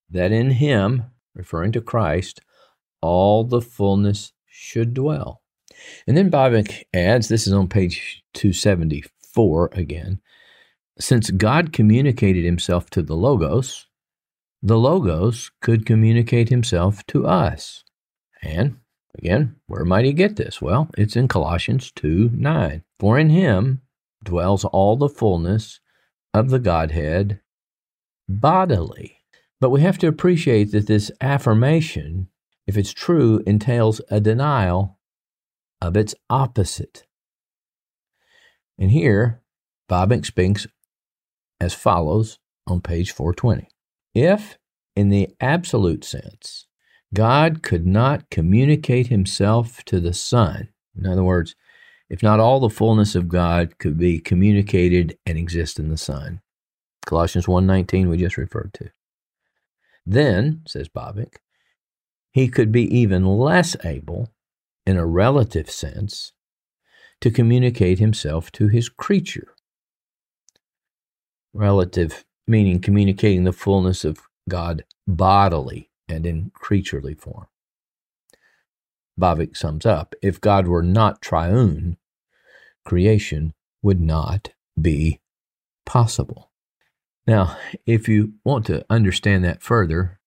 that 0.10 0.32
in 0.32 0.52
him, 0.52 1.08
referring 1.36 1.74
to 1.74 1.82
Christ, 1.82 2.40
all 3.02 3.44
the 3.44 3.60
fullness 3.60 4.32
should 4.46 4.94
dwell. 4.94 5.41
And 6.08 6.18
then 6.18 6.32
Bavinck 6.32 6.84
adds, 6.94 7.28
this 7.28 7.48
is 7.48 7.54
on 7.54 7.68
page 7.68 8.24
274 8.34 9.70
again, 9.74 10.22
since 11.00 11.32
God 11.32 11.74
communicated 11.74 12.44
himself 12.44 12.90
to 12.92 13.02
the 13.02 13.16
Logos, 13.16 13.88
the 14.62 14.78
Logos 14.78 15.52
could 15.62 15.86
communicate 15.86 16.50
himself 16.50 17.06
to 17.08 17.26
us. 17.26 17.84
And 18.44 18.78
again, 19.18 19.56
where 19.68 19.86
might 19.86 20.06
he 20.06 20.14
get 20.14 20.36
this? 20.36 20.62
Well, 20.62 20.90
it's 20.98 21.16
in 21.16 21.28
Colossians 21.28 21.92
2 21.92 22.32
9. 22.34 22.84
For 23.00 23.18
in 23.18 23.30
him 23.30 23.82
dwells 24.24 24.66
all 24.66 24.96
the 24.96 25.10
fullness 25.10 25.80
of 26.34 26.50
the 26.50 26.60
Godhead 26.60 27.40
bodily. 28.30 29.18
But 29.60 29.70
we 29.70 29.82
have 29.82 29.98
to 30.00 30.08
appreciate 30.08 30.72
that 30.72 30.88
this 30.88 31.12
affirmation, 31.22 32.28
if 32.66 32.78
it's 32.78 32.94
true, 32.94 33.44
entails 33.46 34.02
a 34.10 34.20
denial 34.20 35.00
of 35.82 35.98
its 35.98 36.14
opposite. 36.30 37.06
And 38.78 38.92
here, 38.92 39.42
Bavinck 39.90 40.26
speaks 40.26 40.68
as 41.60 41.74
follows 41.74 42.40
on 42.68 42.82
page 42.82 43.12
420. 43.12 43.68
If, 44.14 44.58
in 44.96 45.10
the 45.10 45.30
absolute 45.40 46.04
sense, 46.04 46.68
God 47.14 47.62
could 47.62 47.86
not 47.86 48.30
communicate 48.30 49.08
himself 49.08 49.84
to 49.86 50.00
the 50.00 50.14
Son, 50.14 50.70
in 50.98 51.06
other 51.06 51.24
words, 51.24 51.56
if 52.10 52.22
not 52.22 52.40
all 52.40 52.60
the 52.60 52.70
fullness 52.70 53.16
of 53.16 53.30
God 53.30 53.78
could 53.78 53.98
be 53.98 54.20
communicated 54.20 55.18
and 55.26 55.38
exist 55.38 55.80
in 55.80 55.90
the 55.90 55.98
Son. 55.98 56.42
Colossians 57.06 57.48
1:19 57.48 58.10
we 58.10 58.18
just 58.18 58.38
referred 58.38 58.74
to. 58.76 58.92
Then, 60.06 60.62
says 60.68 60.90
Bavinck, 60.90 61.36
he 62.32 62.48
could 62.48 62.72
be 62.72 62.84
even 62.84 63.26
less 63.26 63.76
able, 63.86 64.30
in 64.86 64.98
a 64.98 65.06
relative 65.06 65.70
sense, 65.70 66.34
to 67.20 67.30
communicate 67.30 68.00
himself 68.00 68.52
to 68.52 68.68
his 68.68 68.90
creature. 68.90 69.54
Relative 71.54 72.26
meaning 72.48 72.80
communicating 72.80 73.44
the 73.44 73.54
fullness 73.54 74.04
of 74.04 74.20
God 74.50 74.84
bodily 75.08 75.90
and 76.08 76.26
in 76.26 76.52
creaturely 76.54 77.14
form. 77.14 77.48
Bavinck 79.20 79.56
sums 79.56 79.86
up 79.86 80.16
if 80.22 80.42
God 80.42 80.68
were 80.68 80.84
not 80.84 81.22
triune, 81.22 81.98
creation 82.86 83.54
would 83.82 84.02
not 84.02 84.50
be 84.80 85.20
possible. 85.86 86.52
Now, 87.28 87.58
if 87.86 88.08
you 88.08 88.34
want 88.44 88.66
to 88.66 88.86
understand 88.90 89.44
that 89.44 89.62
further 89.62 90.20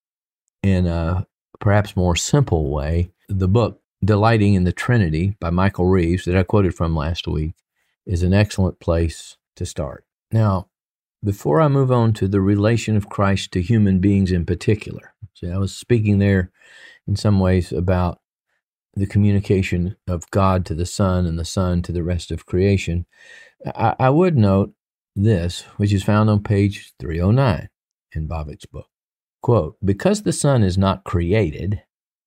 in 0.63 0.87
a 0.87 1.27
perhaps 1.59 1.95
more 1.95 2.15
simple 2.15 2.71
way, 2.71 3.11
the 3.27 3.47
book 3.47 3.81
Delighting 4.03 4.53
in 4.53 4.65
the 4.65 4.73
Trinity 4.73 5.35
by 5.39 5.49
Michael 5.49 5.85
Reeves, 5.85 6.25
that 6.25 6.37
I 6.37 6.43
quoted 6.43 6.75
from 6.75 6.95
last 6.95 7.27
week, 7.27 7.55
is 8.05 8.23
an 8.23 8.33
excellent 8.33 8.79
place 8.79 9.37
to 9.55 9.65
start. 9.65 10.05
Now, 10.31 10.69
before 11.23 11.59
I 11.59 11.67
move 11.67 11.91
on 11.91 12.13
to 12.13 12.27
the 12.27 12.41
relation 12.41 12.95
of 12.95 13.09
Christ 13.09 13.51
to 13.53 13.61
human 13.61 13.99
beings 13.99 14.31
in 14.31 14.45
particular, 14.45 15.13
see, 15.33 15.49
I 15.49 15.57
was 15.57 15.75
speaking 15.75 16.19
there 16.19 16.51
in 17.07 17.15
some 17.15 17.39
ways 17.39 17.71
about 17.71 18.19
the 18.93 19.07
communication 19.07 19.95
of 20.07 20.29
God 20.31 20.65
to 20.67 20.75
the 20.75 20.85
Son 20.85 21.25
and 21.25 21.37
the 21.37 21.45
Son 21.45 21.81
to 21.81 21.91
the 21.91 22.03
rest 22.03 22.31
of 22.31 22.45
creation. 22.45 23.05
I, 23.65 23.95
I 23.99 24.09
would 24.09 24.37
note 24.37 24.73
this, 25.15 25.61
which 25.77 25.93
is 25.93 26.03
found 26.03 26.29
on 26.29 26.43
page 26.43 26.93
309 26.99 27.69
in 28.13 28.27
Bavinck's 28.27 28.65
book. 28.65 28.87
Quote, 29.41 29.77
because 29.83 30.23
the 30.23 30.33
Son 30.33 30.63
is 30.63 30.77
not 30.77 31.03
created 31.03 31.81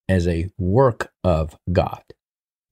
as 0.09 0.27
a 0.27 0.49
work 0.59 1.13
of 1.23 1.57
God, 1.71 2.03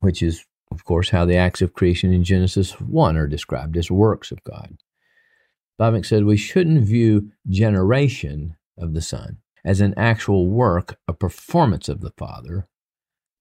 which 0.00 0.22
is, 0.22 0.44
of 0.70 0.84
course, 0.84 1.10
how 1.10 1.24
the 1.24 1.36
acts 1.36 1.62
of 1.62 1.74
creation 1.74 2.12
in 2.12 2.24
Genesis 2.24 2.80
1 2.80 3.16
are 3.16 3.26
described 3.26 3.76
as 3.76 3.90
works 3.90 4.30
of 4.30 4.42
God. 4.44 4.78
Bavinck 5.78 6.06
said 6.06 6.24
we 6.24 6.36
shouldn't 6.36 6.84
view 6.84 7.30
generation 7.48 8.56
of 8.78 8.94
the 8.94 9.02
Son 9.02 9.38
as 9.64 9.80
an 9.80 9.94
actual 9.96 10.48
work, 10.48 10.98
a 11.06 11.12
performance 11.12 11.88
of 11.88 12.00
the 12.00 12.12
Father, 12.16 12.66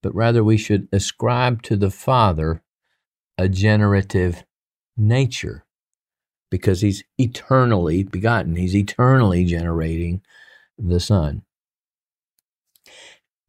but 0.03 0.13
rather 0.13 0.43
we 0.43 0.57
should 0.57 0.89
ascribe 0.91 1.61
to 1.63 1.77
the 1.77 1.91
Father 1.91 2.61
a 3.37 3.47
generative 3.47 4.43
nature 4.97 5.65
because 6.51 6.81
he's 6.81 7.03
eternally 7.17 8.03
begotten, 8.03 8.55
he's 8.55 8.75
eternally 8.75 9.45
generating 9.45 10.21
the 10.77 10.99
Son. 10.99 11.43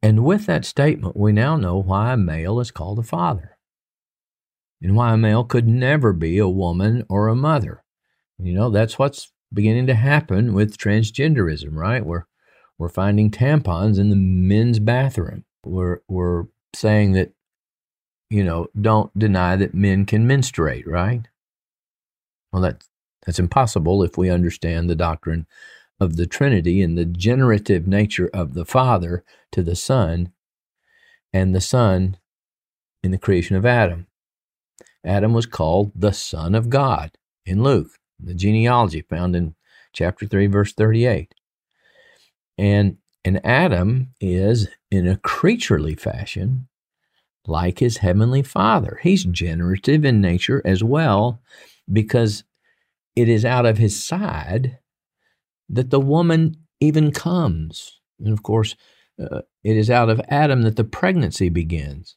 And 0.06 0.24
with 0.24 0.46
that 0.46 0.64
statement, 0.64 1.16
we 1.16 1.32
now 1.32 1.56
know 1.56 1.82
why 1.82 2.12
a 2.12 2.16
male 2.16 2.60
is 2.60 2.70
called 2.70 3.00
a 3.00 3.02
father 3.02 3.58
and 4.80 4.94
why 4.94 5.12
a 5.12 5.16
male 5.16 5.42
could 5.42 5.66
never 5.66 6.12
be 6.12 6.38
a 6.38 6.48
woman 6.48 7.04
or 7.08 7.26
a 7.26 7.34
mother. 7.34 7.82
You 8.38 8.52
know, 8.52 8.70
that's 8.70 9.00
what's 9.00 9.32
beginning 9.52 9.88
to 9.88 9.96
happen 9.96 10.54
with 10.54 10.78
transgenderism, 10.78 11.72
right? 11.72 12.06
We're 12.06 12.26
we're 12.78 12.88
finding 12.88 13.32
tampons 13.32 13.98
in 13.98 14.10
the 14.10 14.14
men's 14.14 14.78
bathroom. 14.78 15.44
We're 15.64 16.02
we're 16.06 16.44
saying 16.72 17.10
that 17.14 17.32
you 18.30 18.44
know, 18.44 18.68
don't 18.80 19.16
deny 19.18 19.56
that 19.56 19.74
men 19.74 20.06
can 20.06 20.24
menstruate, 20.24 20.86
right? 20.86 21.26
Well, 22.52 22.62
that's 22.62 22.88
that's 23.24 23.40
impossible 23.40 24.04
if 24.04 24.16
we 24.16 24.30
understand 24.30 24.88
the 24.88 24.94
doctrine 24.94 25.48
of 25.98 26.16
the 26.16 26.26
Trinity 26.26 26.82
and 26.82 26.96
the 26.96 27.04
generative 27.04 27.86
nature 27.86 28.30
of 28.32 28.54
the 28.54 28.64
Father 28.64 29.24
to 29.52 29.62
the 29.62 29.76
Son, 29.76 30.32
and 31.32 31.54
the 31.54 31.60
Son 31.60 32.18
in 33.02 33.10
the 33.10 33.18
creation 33.18 33.56
of 33.56 33.66
Adam. 33.66 34.06
Adam 35.04 35.32
was 35.32 35.46
called 35.46 35.92
the 35.94 36.12
Son 36.12 36.54
of 36.54 36.70
God 36.70 37.12
in 37.44 37.62
Luke 37.62 37.98
the 38.18 38.34
genealogy 38.34 39.02
found 39.02 39.36
in 39.36 39.54
chapter 39.92 40.26
3, 40.26 40.46
verse 40.46 40.72
38. 40.72 41.34
And, 42.58 42.98
and 43.24 43.44
Adam 43.44 44.12
is, 44.20 44.68
in 44.90 45.06
a 45.06 45.16
creaturely 45.16 45.94
fashion, 45.94 46.68
like 47.46 47.78
his 47.78 47.98
heavenly 47.98 48.42
father. 48.42 48.98
He's 49.02 49.24
generative 49.24 50.04
in 50.04 50.20
nature 50.20 50.62
as 50.64 50.82
well, 50.82 51.40
because 51.92 52.44
it 53.14 53.28
is 53.28 53.44
out 53.44 53.66
of 53.66 53.78
his 53.78 54.02
side 54.02 54.78
that 55.68 55.90
the 55.90 56.00
woman 56.00 56.56
even 56.80 57.10
comes. 57.10 58.00
And 58.18 58.32
of 58.32 58.42
course, 58.42 58.76
uh, 59.20 59.42
it 59.64 59.76
is 59.76 59.90
out 59.90 60.10
of 60.10 60.20
Adam 60.28 60.62
that 60.62 60.76
the 60.76 60.84
pregnancy 60.84 61.48
begins. 61.48 62.16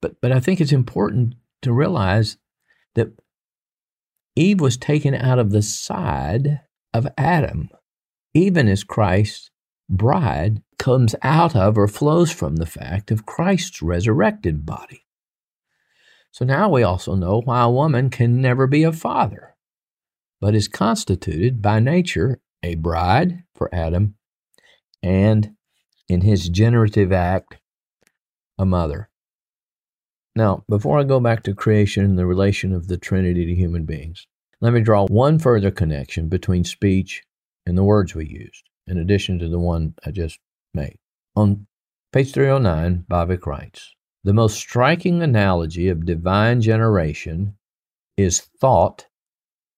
But, 0.00 0.20
but 0.20 0.32
I 0.32 0.40
think 0.40 0.60
it's 0.60 0.72
important 0.72 1.34
to 1.62 1.72
realize 1.72 2.36
that 2.94 3.08
Eve 4.36 4.60
was 4.60 4.76
taken 4.76 5.14
out 5.14 5.38
of 5.38 5.50
the 5.50 5.62
side 5.62 6.60
of 6.92 7.08
Adam, 7.16 7.70
even 8.34 8.68
as 8.68 8.84
Christ's 8.84 9.50
bride 9.88 10.62
comes 10.78 11.14
out 11.22 11.54
of 11.54 11.78
or 11.78 11.88
flows 11.88 12.30
from 12.30 12.56
the 12.56 12.66
fact 12.66 13.10
of 13.10 13.26
Christ's 13.26 13.80
resurrected 13.80 14.66
body. 14.66 15.06
So 16.30 16.44
now 16.44 16.68
we 16.68 16.82
also 16.82 17.14
know 17.14 17.40
why 17.42 17.62
a 17.62 17.70
woman 17.70 18.10
can 18.10 18.40
never 18.40 18.66
be 18.66 18.82
a 18.82 18.92
father, 18.92 19.54
but 20.40 20.54
is 20.54 20.66
constituted 20.66 21.62
by 21.62 21.78
nature 21.78 22.40
a 22.64 22.74
bride 22.76 23.44
for 23.54 23.72
Adam 23.74 24.14
and 25.02 25.54
in 26.08 26.22
his 26.22 26.48
generative 26.48 27.12
act, 27.12 27.58
a 28.58 28.64
mother. 28.64 29.10
Now, 30.34 30.64
before 30.68 30.98
I 30.98 31.04
go 31.04 31.20
back 31.20 31.42
to 31.42 31.54
creation 31.54 32.04
and 32.04 32.18
the 32.18 32.26
relation 32.26 32.72
of 32.72 32.88
the 32.88 32.96
Trinity 32.96 33.44
to 33.46 33.54
human 33.54 33.84
beings, 33.84 34.26
let 34.60 34.72
me 34.72 34.80
draw 34.80 35.06
one 35.06 35.38
further 35.38 35.70
connection 35.70 36.28
between 36.28 36.64
speech 36.64 37.22
and 37.66 37.76
the 37.76 37.84
words 37.84 38.14
we 38.14 38.26
used, 38.26 38.68
in 38.86 38.96
addition 38.98 39.38
to 39.38 39.48
the 39.48 39.58
one 39.58 39.94
I 40.04 40.10
just 40.10 40.38
made. 40.72 40.98
On 41.36 41.66
page 42.12 42.32
309, 42.32 43.04
Bavinck 43.08 43.46
writes 43.46 43.94
The 44.24 44.32
most 44.32 44.56
striking 44.56 45.22
analogy 45.22 45.88
of 45.88 46.06
divine 46.06 46.62
generation 46.62 47.56
is 48.16 48.40
thought 48.40 49.06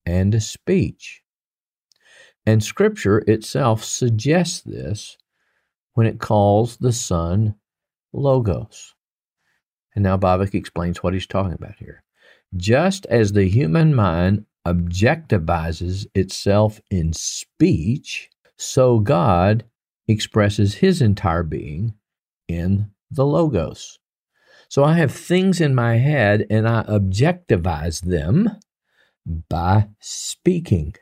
and 0.07 0.41
speech. 0.41 1.23
And 2.47 2.63
Scripture 2.63 3.19
itself 3.27 3.83
suggests 3.83 4.61
this 4.61 5.19
when 5.95 6.07
it 6.07 6.21
calls 6.21 6.77
the 6.77 6.93
Son 6.93 7.57
Logos. 8.13 8.95
And 9.95 10.05
now 10.05 10.17
Bavinck 10.17 10.55
explains 10.55 11.03
what 11.03 11.15
he's 11.15 11.27
talking 11.27 11.55
about 11.55 11.77
here. 11.79 12.05
Just 12.57 13.05
as 13.07 13.33
the 13.33 13.49
human 13.49 13.95
mind 13.95 14.47
objectivizes 14.67 16.07
itself 16.15 16.81
in 16.91 17.13
speech, 17.13 18.31
so 18.57 19.01
God 19.01 19.65
expresses 20.07 20.75
his 20.75 21.03
entire 21.03 21.43
being 21.43 21.95
in 22.47 22.91
the 23.11 23.27
Logos. 23.27 23.99
So 24.69 24.85
I 24.85 24.95
have 24.95 25.13
things 25.13 25.61
in 25.61 25.75
my 25.75 25.97
head 25.97 26.47
and 26.51 26.69
I 26.69 26.83
objectivize 26.85 28.03
them 28.03 28.51
by 29.49 29.89
speaking. 30.01 30.95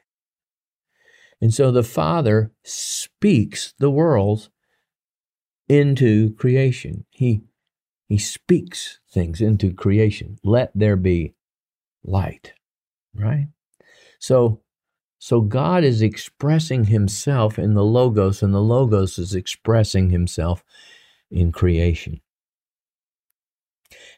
And 1.40 1.53
so 1.53 1.70
the 1.70 1.83
Father 1.83 2.53
speaks 2.62 3.75
the 3.79 3.90
world 3.90 4.51
into 5.68 6.35
creation. 6.35 7.07
He 7.11 7.42
he 8.09 8.18
speaks 8.18 9.01
things 9.11 9.40
into 9.40 9.73
creation. 9.73 10.38
Let 10.44 10.70
there 10.75 10.97
be 10.97 11.35
light, 12.05 12.53
right? 13.14 13.49
So, 14.18 14.61
so 15.18 15.40
God 15.40 15.85
is 15.85 16.03
expressing 16.03 16.85
himself 16.85 17.59
in 17.59 17.75
the 17.75 17.85
Logos, 17.85 18.42
and 18.42 18.55
the 18.55 18.61
Logos 18.61 19.18
is 19.18 19.35
expressing 19.35 20.11
himself 20.11 20.62
in 21.31 21.51
creation. 21.51 22.20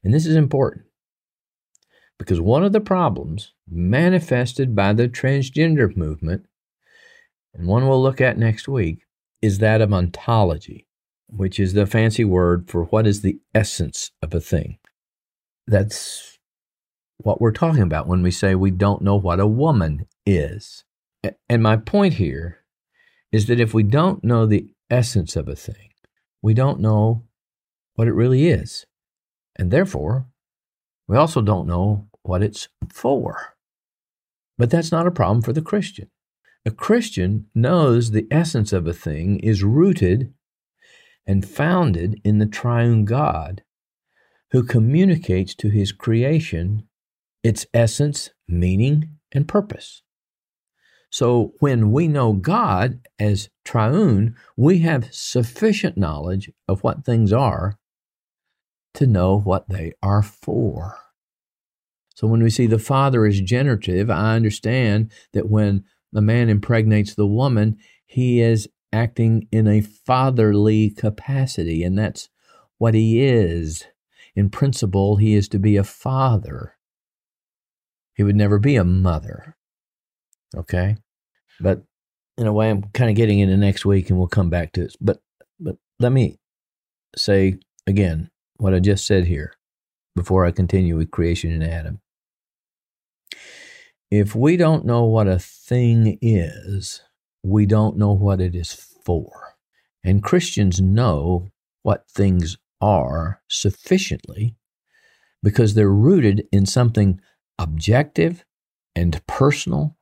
And 0.03 0.13
this 0.13 0.27
is 0.27 0.37
important 0.37 0.87
because 2.19 2.41
one 2.41 2.65
of 2.65 2.73
the 2.73 2.81
problems 2.81 3.53
manifested 3.71 4.75
by 4.75 4.93
the 4.93 5.09
transgender 5.09 5.97
movement, 5.97 6.47
and 7.57 7.67
one 7.67 7.89
we'll 7.89 8.03
look 8.03 8.21
at 8.21 8.39
next 8.39 8.69
week, 8.69 9.07
is 9.43 9.59
that 9.59 9.81
of 9.81 9.93
ontology 9.93 10.87
which 11.29 11.59
is 11.59 11.73
the 11.73 11.87
fancy 11.87 12.25
word 12.25 12.69
for 12.69 12.85
what 12.85 13.07
is 13.07 13.23
the 13.23 13.39
essence 13.55 14.11
of 14.23 14.35
a 14.35 14.41
thing. 14.41 14.79
That's 15.67 16.39
what 17.19 17.41
we're 17.41 17.53
talking 17.53 17.83
about 17.83 18.07
when 18.07 18.23
we 18.23 18.31
say 18.31 18.55
we 18.55 18.71
don't 18.71 19.03
know 19.03 19.17
what 19.17 19.41
a 19.41 19.47
woman 19.47 20.07
is. 20.25 20.85
And 21.49 21.63
my 21.63 21.77
point 21.77 22.15
here 22.15 22.59
is 23.33 23.47
that 23.47 23.61
if 23.61 23.75
we 23.75 23.83
don't 23.83 24.23
know 24.23 24.47
the 24.47 24.69
essence 24.91 25.35
of 25.35 25.49
a 25.49 25.57
thing, 25.57 25.91
we 26.43 26.55
don't 26.55 26.81
know 26.81 27.25
what 27.95 28.07
it 28.07 28.13
really 28.13 28.49
is. 28.49 28.87
And 29.57 29.71
therefore, 29.71 30.27
we 31.09 31.17
also 31.17 31.41
don't 31.41 31.67
know 31.67 32.07
what 32.23 32.43
it's 32.43 32.69
for. 32.93 33.57
But 34.59 34.71
that's 34.71 34.93
not 34.93 35.07
a 35.07 35.11
problem 35.11 35.43
for 35.43 35.53
the 35.53 35.63
Christian. 35.63 36.09
A 36.67 36.73
Christian 36.73 37.47
knows 37.55 38.11
the 38.11 38.27
essence 38.29 38.73
of 38.73 38.89
a 38.89 38.93
thing 38.93 39.39
is 39.39 39.63
rooted 39.63 40.35
and 41.25 41.49
founded 41.49 42.21
in 42.25 42.39
the 42.39 42.47
triune 42.47 43.05
God 43.05 43.63
who 44.51 44.65
communicates 44.65 45.55
to 45.57 45.69
his 45.69 45.93
creation 45.93 46.89
its 47.45 47.67
essence, 47.73 48.31
meaning, 48.49 49.11
and 49.31 49.47
purpose. 49.47 50.03
So 51.09 51.53
when 51.61 51.93
we 51.93 52.09
know 52.09 52.33
God 52.33 52.99
as 53.21 53.49
triune, 53.65 54.35
we 54.57 54.81
have 54.81 55.15
sufficient 55.15 55.97
knowledge 55.97 56.51
of 56.67 56.83
what 56.83 57.05
things 57.05 57.33
are 57.33 57.79
to 58.95 59.07
know 59.07 59.39
what 59.39 59.69
they 59.69 59.93
are 60.03 60.23
for. 60.23 60.99
So 62.17 62.27
when 62.27 62.43
we 62.43 62.51
see 62.51 62.67
the 62.67 62.81
Father 62.81 63.25
as 63.25 63.41
generative, 63.41 64.11
I 64.11 64.35
understand 64.35 65.13
that 65.33 65.49
when 65.49 65.85
the 66.13 66.23
man 66.23 66.49
impregnates 66.49 67.15
the 67.15 67.27
woman, 67.27 67.77
he 68.07 68.41
is 68.41 68.69
acting 68.93 69.49
in 69.53 69.67
a 69.67 69.81
fatherly 69.81 70.91
capacity, 70.91 71.83
and 71.83 71.99
that's 71.99 72.29
what 72.79 72.95
he 72.95 73.23
is. 73.23 73.85
In 74.35 74.51
principle, 74.51 75.17
he 75.17 75.35
is 75.35 75.49
to 75.49 75.59
be 75.59 75.77
a 75.77 75.85
father. 75.85 76.75
He 78.15 78.23
would 78.23 78.37
never 78.37 78.59
be 78.59 78.77
a 78.77 78.85
mother. 78.85 79.57
Okay? 80.57 80.97
But 81.61 81.83
in 82.37 82.47
a 82.47 82.53
way, 82.53 82.71
I'm 82.71 82.83
kind 82.95 83.11
of 83.11 83.17
getting 83.17 83.41
into 83.41 83.57
next 83.57 83.87
week 83.87 84.11
and 84.11 84.19
we'll 84.19 84.29
come 84.29 84.51
back 84.51 84.73
to 84.73 84.83
this. 84.83 84.97
But, 85.01 85.21
but 85.59 85.77
let 85.99 86.13
me 86.13 86.39
say 87.17 87.59
again 87.87 88.31
what 88.59 88.75
I 88.75 88.81
just 88.81 89.07
said 89.07 89.27
here 89.27 89.55
before 90.15 90.45
I 90.45 90.51
continue 90.51 90.97
with 90.97 91.11
creation 91.11 91.51
in 91.51 91.63
Adam. 91.63 92.01
If 94.11 94.37
we 94.37 94.57
don't 94.57 94.85
know 94.85 95.05
what 95.05 95.27
a 95.27 95.39
thing 95.39 96.19
is, 96.23 97.03
we 97.43 97.67
don't 97.67 97.97
know 97.97 98.13
what 98.13 98.41
it 98.41 98.55
is 98.55 98.73
for. 98.73 99.57
And 100.05 100.23
Christians 100.23 100.81
know 100.81 101.49
what 101.83 102.09
things 102.09 102.57
are 102.81 103.41
sufficiently 103.49 104.55
because 105.43 105.75
they're 105.75 105.91
rooted 105.91 106.47
in 106.53 106.67
something 106.67 107.21
objective 107.59 108.45
and 108.95 109.25
personal 109.27 109.97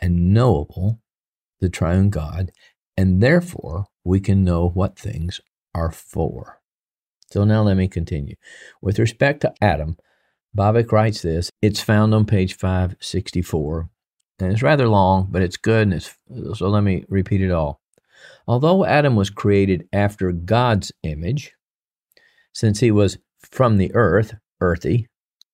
and 0.00 0.34
knowable, 0.34 1.00
the 1.60 1.70
triune 1.70 2.10
God, 2.10 2.52
and 2.96 3.22
therefore 3.22 3.86
we 4.04 4.20
can 4.20 4.44
know 4.44 4.68
what 4.68 4.98
things 4.98 5.40
are 5.74 5.90
for. 5.90 6.60
So 7.30 7.44
now 7.44 7.62
let 7.62 7.76
me 7.76 7.88
continue. 7.88 8.36
With 8.80 8.98
respect 8.98 9.40
to 9.40 9.54
Adam, 9.62 9.96
Bavinck 10.56 10.90
writes 10.90 11.20
this. 11.20 11.50
It's 11.60 11.80
found 11.82 12.14
on 12.14 12.24
page 12.24 12.56
564, 12.56 13.90
and 14.40 14.52
it's 14.52 14.62
rather 14.62 14.88
long, 14.88 15.28
but 15.30 15.42
it's 15.42 15.58
good. 15.58 15.82
And 15.82 15.92
it's, 15.92 16.14
so 16.58 16.68
let 16.68 16.82
me 16.82 17.04
repeat 17.08 17.42
it 17.42 17.50
all. 17.50 17.82
Although 18.48 18.86
Adam 18.86 19.16
was 19.16 19.28
created 19.28 19.86
after 19.92 20.32
God's 20.32 20.92
image, 21.02 21.52
since 22.54 22.80
he 22.80 22.90
was 22.90 23.18
from 23.40 23.76
the 23.76 23.94
earth, 23.94 24.34
earthy, 24.60 25.08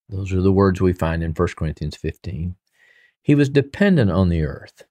those 0.09 0.33
are 0.33 0.41
the 0.41 0.53
words 0.53 0.81
we 0.81 0.93
find 0.93 1.23
in 1.23 1.33
1 1.33 1.49
Corinthians 1.57 1.97
15, 1.97 2.55
he 3.23 3.35
was 3.35 3.49
dependent 3.49 4.11
on 4.11 4.29
the 4.29 4.43
earth. 4.43 4.85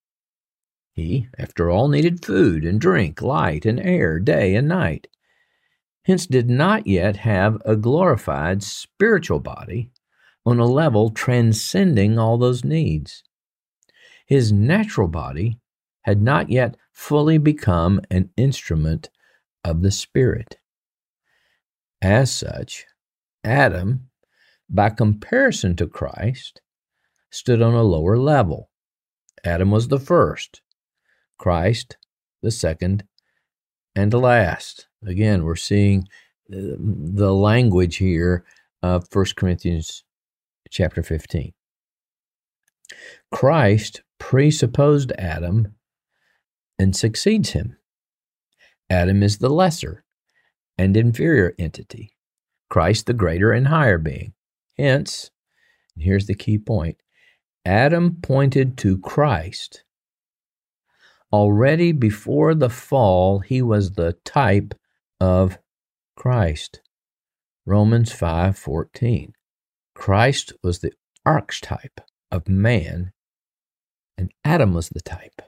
He, 0.93 1.27
after 1.37 1.69
all, 1.69 1.87
needed 1.87 2.25
food 2.25 2.65
and 2.65 2.81
drink, 2.81 3.21
light 3.21 3.65
and 3.65 3.79
air, 3.79 4.19
day 4.19 4.55
and 4.55 4.67
night. 4.67 5.07
Hence, 6.03 6.25
did 6.25 6.49
not 6.49 6.85
yet 6.85 7.17
have 7.17 7.61
a 7.63 7.77
glorified 7.77 8.63
spiritual 8.63 9.39
body 9.39 9.91
on 10.45 10.59
a 10.59 10.65
level 10.65 11.09
transcending 11.09 12.17
all 12.17 12.37
those 12.37 12.63
needs. 12.63 13.23
His 14.25 14.51
natural 14.51 15.07
body 15.07 15.59
had 16.01 16.21
not 16.21 16.49
yet 16.49 16.75
fully 16.91 17.37
become 17.37 18.01
an 18.09 18.29
instrument 18.37 19.09
of 19.63 19.81
the 19.81 19.91
Spirit. 19.91 20.57
As 22.01 22.33
such, 22.33 22.85
Adam, 23.43 24.09
by 24.69 24.89
comparison 24.89 25.75
to 25.75 25.87
Christ, 25.87 26.61
stood 27.29 27.61
on 27.61 27.73
a 27.73 27.83
lower 27.83 28.17
level. 28.17 28.69
Adam 29.43 29.71
was 29.71 29.87
the 29.87 29.99
first, 29.99 30.61
Christ 31.37 31.97
the 32.41 32.51
second 32.51 33.03
and 33.95 34.11
the 34.11 34.19
last. 34.19 34.87
Again, 35.05 35.43
we're 35.43 35.55
seeing 35.55 36.07
uh, 36.51 36.75
the 36.77 37.33
language 37.33 37.97
here 37.97 38.45
of 38.81 39.07
1 39.11 39.25
Corinthians 39.35 40.03
chapter 40.71 41.03
15. 41.03 41.51
Christ 43.29 44.01
presupposed 44.17 45.11
Adam 45.17 45.75
and 46.79 46.95
succeeds 46.95 47.51
him. 47.51 47.77
Adam 48.89 49.21
is 49.21 49.37
the 49.37 49.49
lesser 49.49 50.03
and 50.77 50.97
inferior 50.97 51.53
entity, 51.59 52.15
Christ 52.69 53.05
the 53.05 53.13
greater 53.13 53.51
and 53.51 53.67
higher 53.67 53.97
being. 53.97 54.33
Hence, 54.77 55.29
here's 55.97 56.25
the 56.25 56.33
key 56.33 56.57
point 56.57 56.97
Adam 57.65 58.17
pointed 58.21 58.77
to 58.79 58.97
Christ. 58.97 59.83
Already 61.31 61.91
before 61.91 62.55
the 62.55 62.69
fall, 62.69 63.39
he 63.39 63.61
was 63.61 63.91
the 63.91 64.13
type 64.25 64.73
of 65.19 65.59
Christ. 66.15 66.81
Romans 67.65 68.11
5:14. 68.11 69.33
Christ 70.01 70.53
was 70.63 70.79
the 70.79 70.93
archetype 71.27 72.01
of 72.31 72.49
man 72.49 73.11
and 74.17 74.31
Adam 74.43 74.73
was 74.73 74.89
the 74.89 74.99
type. 74.99 75.43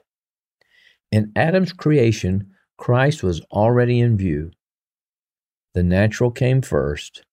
In 1.10 1.32
Adam's 1.34 1.72
creation, 1.72 2.52
Christ 2.78 3.24
was 3.24 3.40
already 3.50 3.98
in 3.98 4.16
view. 4.16 4.52
The 5.74 5.82
natural 5.82 6.30
came 6.30 6.62
first, 6.62 7.24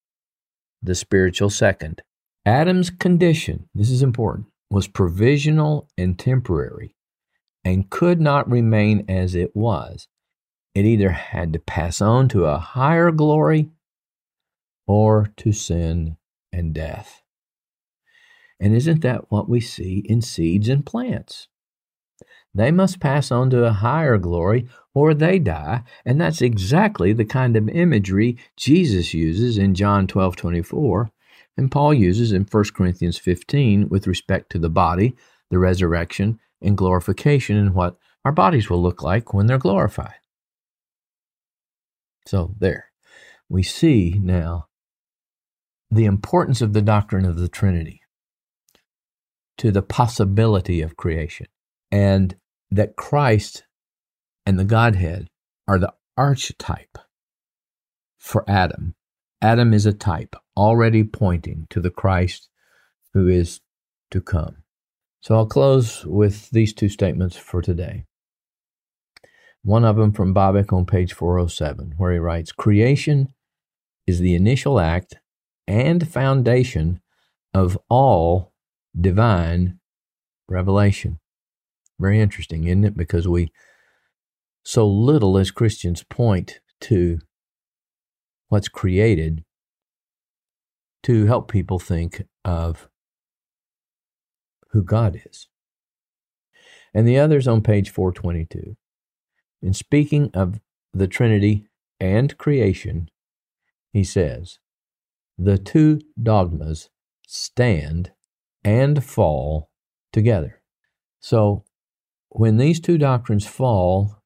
the 0.82 0.96
spiritual 0.96 1.52
second. 1.52 2.02
Adam's 2.44 2.90
condition, 2.90 3.70
this 3.76 3.92
is 3.92 4.02
important, 4.02 4.48
was 4.72 4.88
provisional 4.88 5.88
and 6.00 6.18
temporary 6.18 6.96
and 7.64 7.92
could 7.92 8.20
not 8.20 8.50
remain 8.50 9.06
as 9.08 9.36
it 9.36 9.56
was. 9.56 10.08
It 10.74 10.86
either 10.86 11.12
had 11.12 11.54
to 11.54 11.60
pass 11.60 12.02
on 12.02 12.30
to 12.30 12.46
a 12.46 12.58
higher 12.58 13.12
glory 13.12 13.70
or 14.88 15.30
to 15.38 15.52
sin 15.52 16.18
and 16.52 16.74
death. 16.74 17.22
And 18.60 18.76
isn't 18.76 19.02
that 19.02 19.32
what 19.32 19.50
we 19.50 19.60
see 19.60 20.04
in 20.06 20.22
seeds 20.22 20.70
and 20.70 20.86
plants? 20.86 21.48
They 22.54 22.72
must 22.72 23.00
pass 23.00 23.32
on 23.32 23.50
to 23.52 23.66
a 23.66 23.72
higher 23.72 24.18
glory 24.18 24.68
or 24.94 25.14
they 25.14 25.40
die. 25.40 25.84
And 26.06 26.20
that's 26.20 26.42
exactly 26.42 27.14
the 27.14 27.26
kind 27.26 27.56
of 27.56 27.70
imagery 27.70 28.38
Jesus 28.58 29.14
uses 29.14 29.58
in 29.58 29.74
John 29.74 30.06
12 30.06 30.36
24 30.36 31.12
and 31.58 31.72
Paul 31.72 31.94
uses 31.94 32.32
in 32.32 32.48
1 32.50 32.64
Corinthians 32.74 33.18
15 33.18 33.90
with 33.90 34.08
respect 34.08 34.52
to 34.52 34.60
the 34.60 34.70
body, 34.70 35.16
the 35.50 35.60
resurrection, 35.60 36.40
and 36.62 36.78
glorification, 36.78 37.58
and 37.58 37.74
what 37.74 37.98
our 38.24 38.32
bodies 38.32 38.70
will 38.70 38.82
look 38.82 39.04
like 39.04 39.34
when 39.34 39.48
they're 39.48 39.58
glorified. 39.58 40.16
So, 42.26 42.56
there. 42.58 42.92
We 43.50 43.64
see 43.64 44.20
now 44.22 44.68
the 45.92 46.06
importance 46.06 46.62
of 46.62 46.74
the 46.74 46.82
doctrine 46.82 47.26
of 47.26 47.38
the 47.38 47.50
Trinity 47.50 48.02
to 49.58 49.72
the 49.72 49.82
possibility 49.82 50.82
of 50.82 50.98
creation, 50.98 51.48
and 51.92 52.36
that 52.72 52.96
Christ 52.96 53.66
and 54.46 54.58
the 54.58 54.64
Godhead 54.64 55.28
are 55.68 55.78
the 55.78 55.94
archetype 56.18 56.98
for 58.18 58.50
Adam. 58.50 58.96
Adam 59.42 59.74
is 59.74 59.86
a 59.86 59.94
type 59.94 60.36
already 60.56 61.04
pointing 61.04 61.68
to 61.70 61.82
the 61.82 61.90
Christ 61.90 62.50
who 63.14 63.28
is 63.28 63.60
to 64.12 64.22
come. 64.22 64.64
So 65.22 65.36
I'll 65.36 65.46
close 65.46 66.06
with 66.06 66.50
these 66.52 66.74
two 66.74 66.90
statements 66.90 67.36
for 67.36 67.62
today. 67.62 68.06
One 69.64 69.86
of 69.86 69.96
them 69.96 70.12
from 70.12 70.34
Bavinck 70.34 70.74
on 70.74 70.86
page 70.86 71.14
407, 71.14 71.96
where 71.98 72.14
he 72.14 72.18
writes 72.18 72.52
Creation 72.52 73.34
is 74.08 74.20
the 74.20 74.34
initial 74.34 74.80
act 74.80 75.18
and 75.68 76.08
foundation 76.08 77.02
of 77.54 77.78
all 77.90 78.54
divine 79.00 79.80
revelation. 80.48 81.20
Very 82.00 82.20
interesting, 82.20 82.66
isn't 82.66 82.84
it? 82.84 82.98
Because 82.98 83.28
we 83.28 83.52
so 84.64 84.88
little 84.88 85.38
as 85.38 85.52
Christians 85.52 86.04
point 86.04 86.60
to 86.82 87.20
what's 88.50 88.68
created 88.68 89.44
to 91.04 91.26
help 91.26 91.50
people 91.50 91.80
think 91.80 92.24
of 92.46 92.90
who 94.72 94.84
God 94.84 95.20
is. 95.26 95.48
And 96.94 97.08
the 97.08 97.18
others 97.18 97.48
on 97.48 97.62
page 97.62 97.90
422. 97.90 98.76
In 99.62 99.74
speaking 99.74 100.32
of 100.34 100.60
the 100.94 101.08
Trinity 101.08 101.68
and 102.00 102.38
creation, 102.38 103.10
he 103.94 104.04
says, 104.04 104.60
the 105.44 105.58
two 105.58 106.02
dogmas 106.22 106.90
stand 107.28 108.12
and 108.64 109.04
fall 109.04 109.70
together. 110.12 110.62
So, 111.20 111.66
when 112.30 112.58
these 112.58 112.80
two 112.80 112.98
doctrines 112.98 113.46
fall 113.46 114.24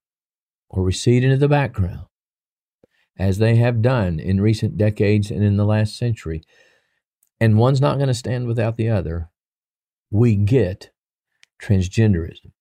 or 0.69 0.83
recede 0.83 1.23
into 1.23 1.37
the 1.37 1.47
background, 1.47 2.05
as 3.17 3.37
they 3.37 3.55
have 3.55 3.81
done 3.81 4.19
in 4.19 4.41
recent 4.41 4.77
decades 4.77 5.31
and 5.31 5.43
in 5.43 5.57
the 5.57 5.65
last 5.65 5.97
century. 5.97 6.43
And 7.39 7.57
one's 7.57 7.81
not 7.81 7.97
going 7.97 8.07
to 8.07 8.13
stand 8.13 8.47
without 8.47 8.77
the 8.77 8.89
other. 8.89 9.29
We 10.09 10.35
get 10.35 10.91
transgenderism. 11.61 12.51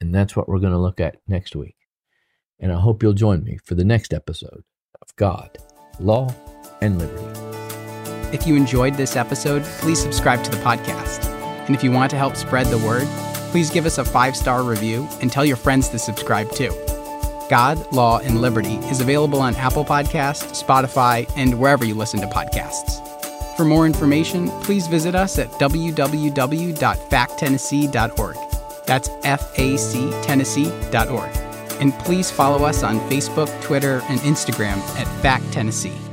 And 0.00 0.14
that's 0.14 0.36
what 0.36 0.48
we're 0.48 0.58
going 0.58 0.72
to 0.72 0.78
look 0.78 1.00
at 1.00 1.16
next 1.26 1.56
week. 1.56 1.76
And 2.58 2.72
I 2.72 2.80
hope 2.80 3.02
you'll 3.02 3.12
join 3.12 3.44
me 3.44 3.58
for 3.64 3.74
the 3.74 3.84
next 3.84 4.12
episode 4.12 4.64
of 5.00 5.16
God, 5.16 5.58
Law, 5.98 6.34
and 6.80 6.98
Liberty. 6.98 7.65
If 8.32 8.46
you 8.46 8.56
enjoyed 8.56 8.94
this 8.94 9.16
episode, 9.16 9.64
please 9.80 10.00
subscribe 10.00 10.44
to 10.44 10.50
the 10.50 10.56
podcast. 10.58 11.24
And 11.66 11.74
if 11.74 11.82
you 11.82 11.90
want 11.90 12.10
to 12.10 12.16
help 12.16 12.36
spread 12.36 12.66
the 12.66 12.78
word, 12.78 13.08
please 13.50 13.70
give 13.70 13.86
us 13.86 13.98
a 13.98 14.04
five 14.04 14.36
star 14.36 14.62
review 14.62 15.08
and 15.20 15.32
tell 15.32 15.44
your 15.44 15.56
friends 15.56 15.88
to 15.90 15.98
subscribe 15.98 16.50
too. 16.52 16.72
God, 17.48 17.92
Law, 17.92 18.18
and 18.18 18.40
Liberty 18.40 18.76
is 18.86 19.00
available 19.00 19.40
on 19.40 19.54
Apple 19.56 19.84
Podcasts, 19.84 20.62
Spotify, 20.62 21.28
and 21.36 21.58
wherever 21.58 21.84
you 21.84 21.94
listen 21.94 22.20
to 22.20 22.26
podcasts. 22.26 23.02
For 23.56 23.64
more 23.64 23.86
information, 23.86 24.50
please 24.62 24.86
visit 24.86 25.14
us 25.14 25.38
at 25.38 25.48
www.factennessee.org. 25.52 28.36
That's 28.86 29.10
F 29.24 29.58
A 29.58 29.76
C 29.76 30.10
Tennessee.org. 30.22 31.36
And 31.80 31.92
please 32.00 32.30
follow 32.30 32.64
us 32.64 32.82
on 32.82 32.98
Facebook, 33.10 33.50
Twitter, 33.62 34.02
and 34.08 34.18
Instagram 34.20 34.78
at 34.98 35.06
Fact 35.22 35.44
Tennessee. 35.52 36.05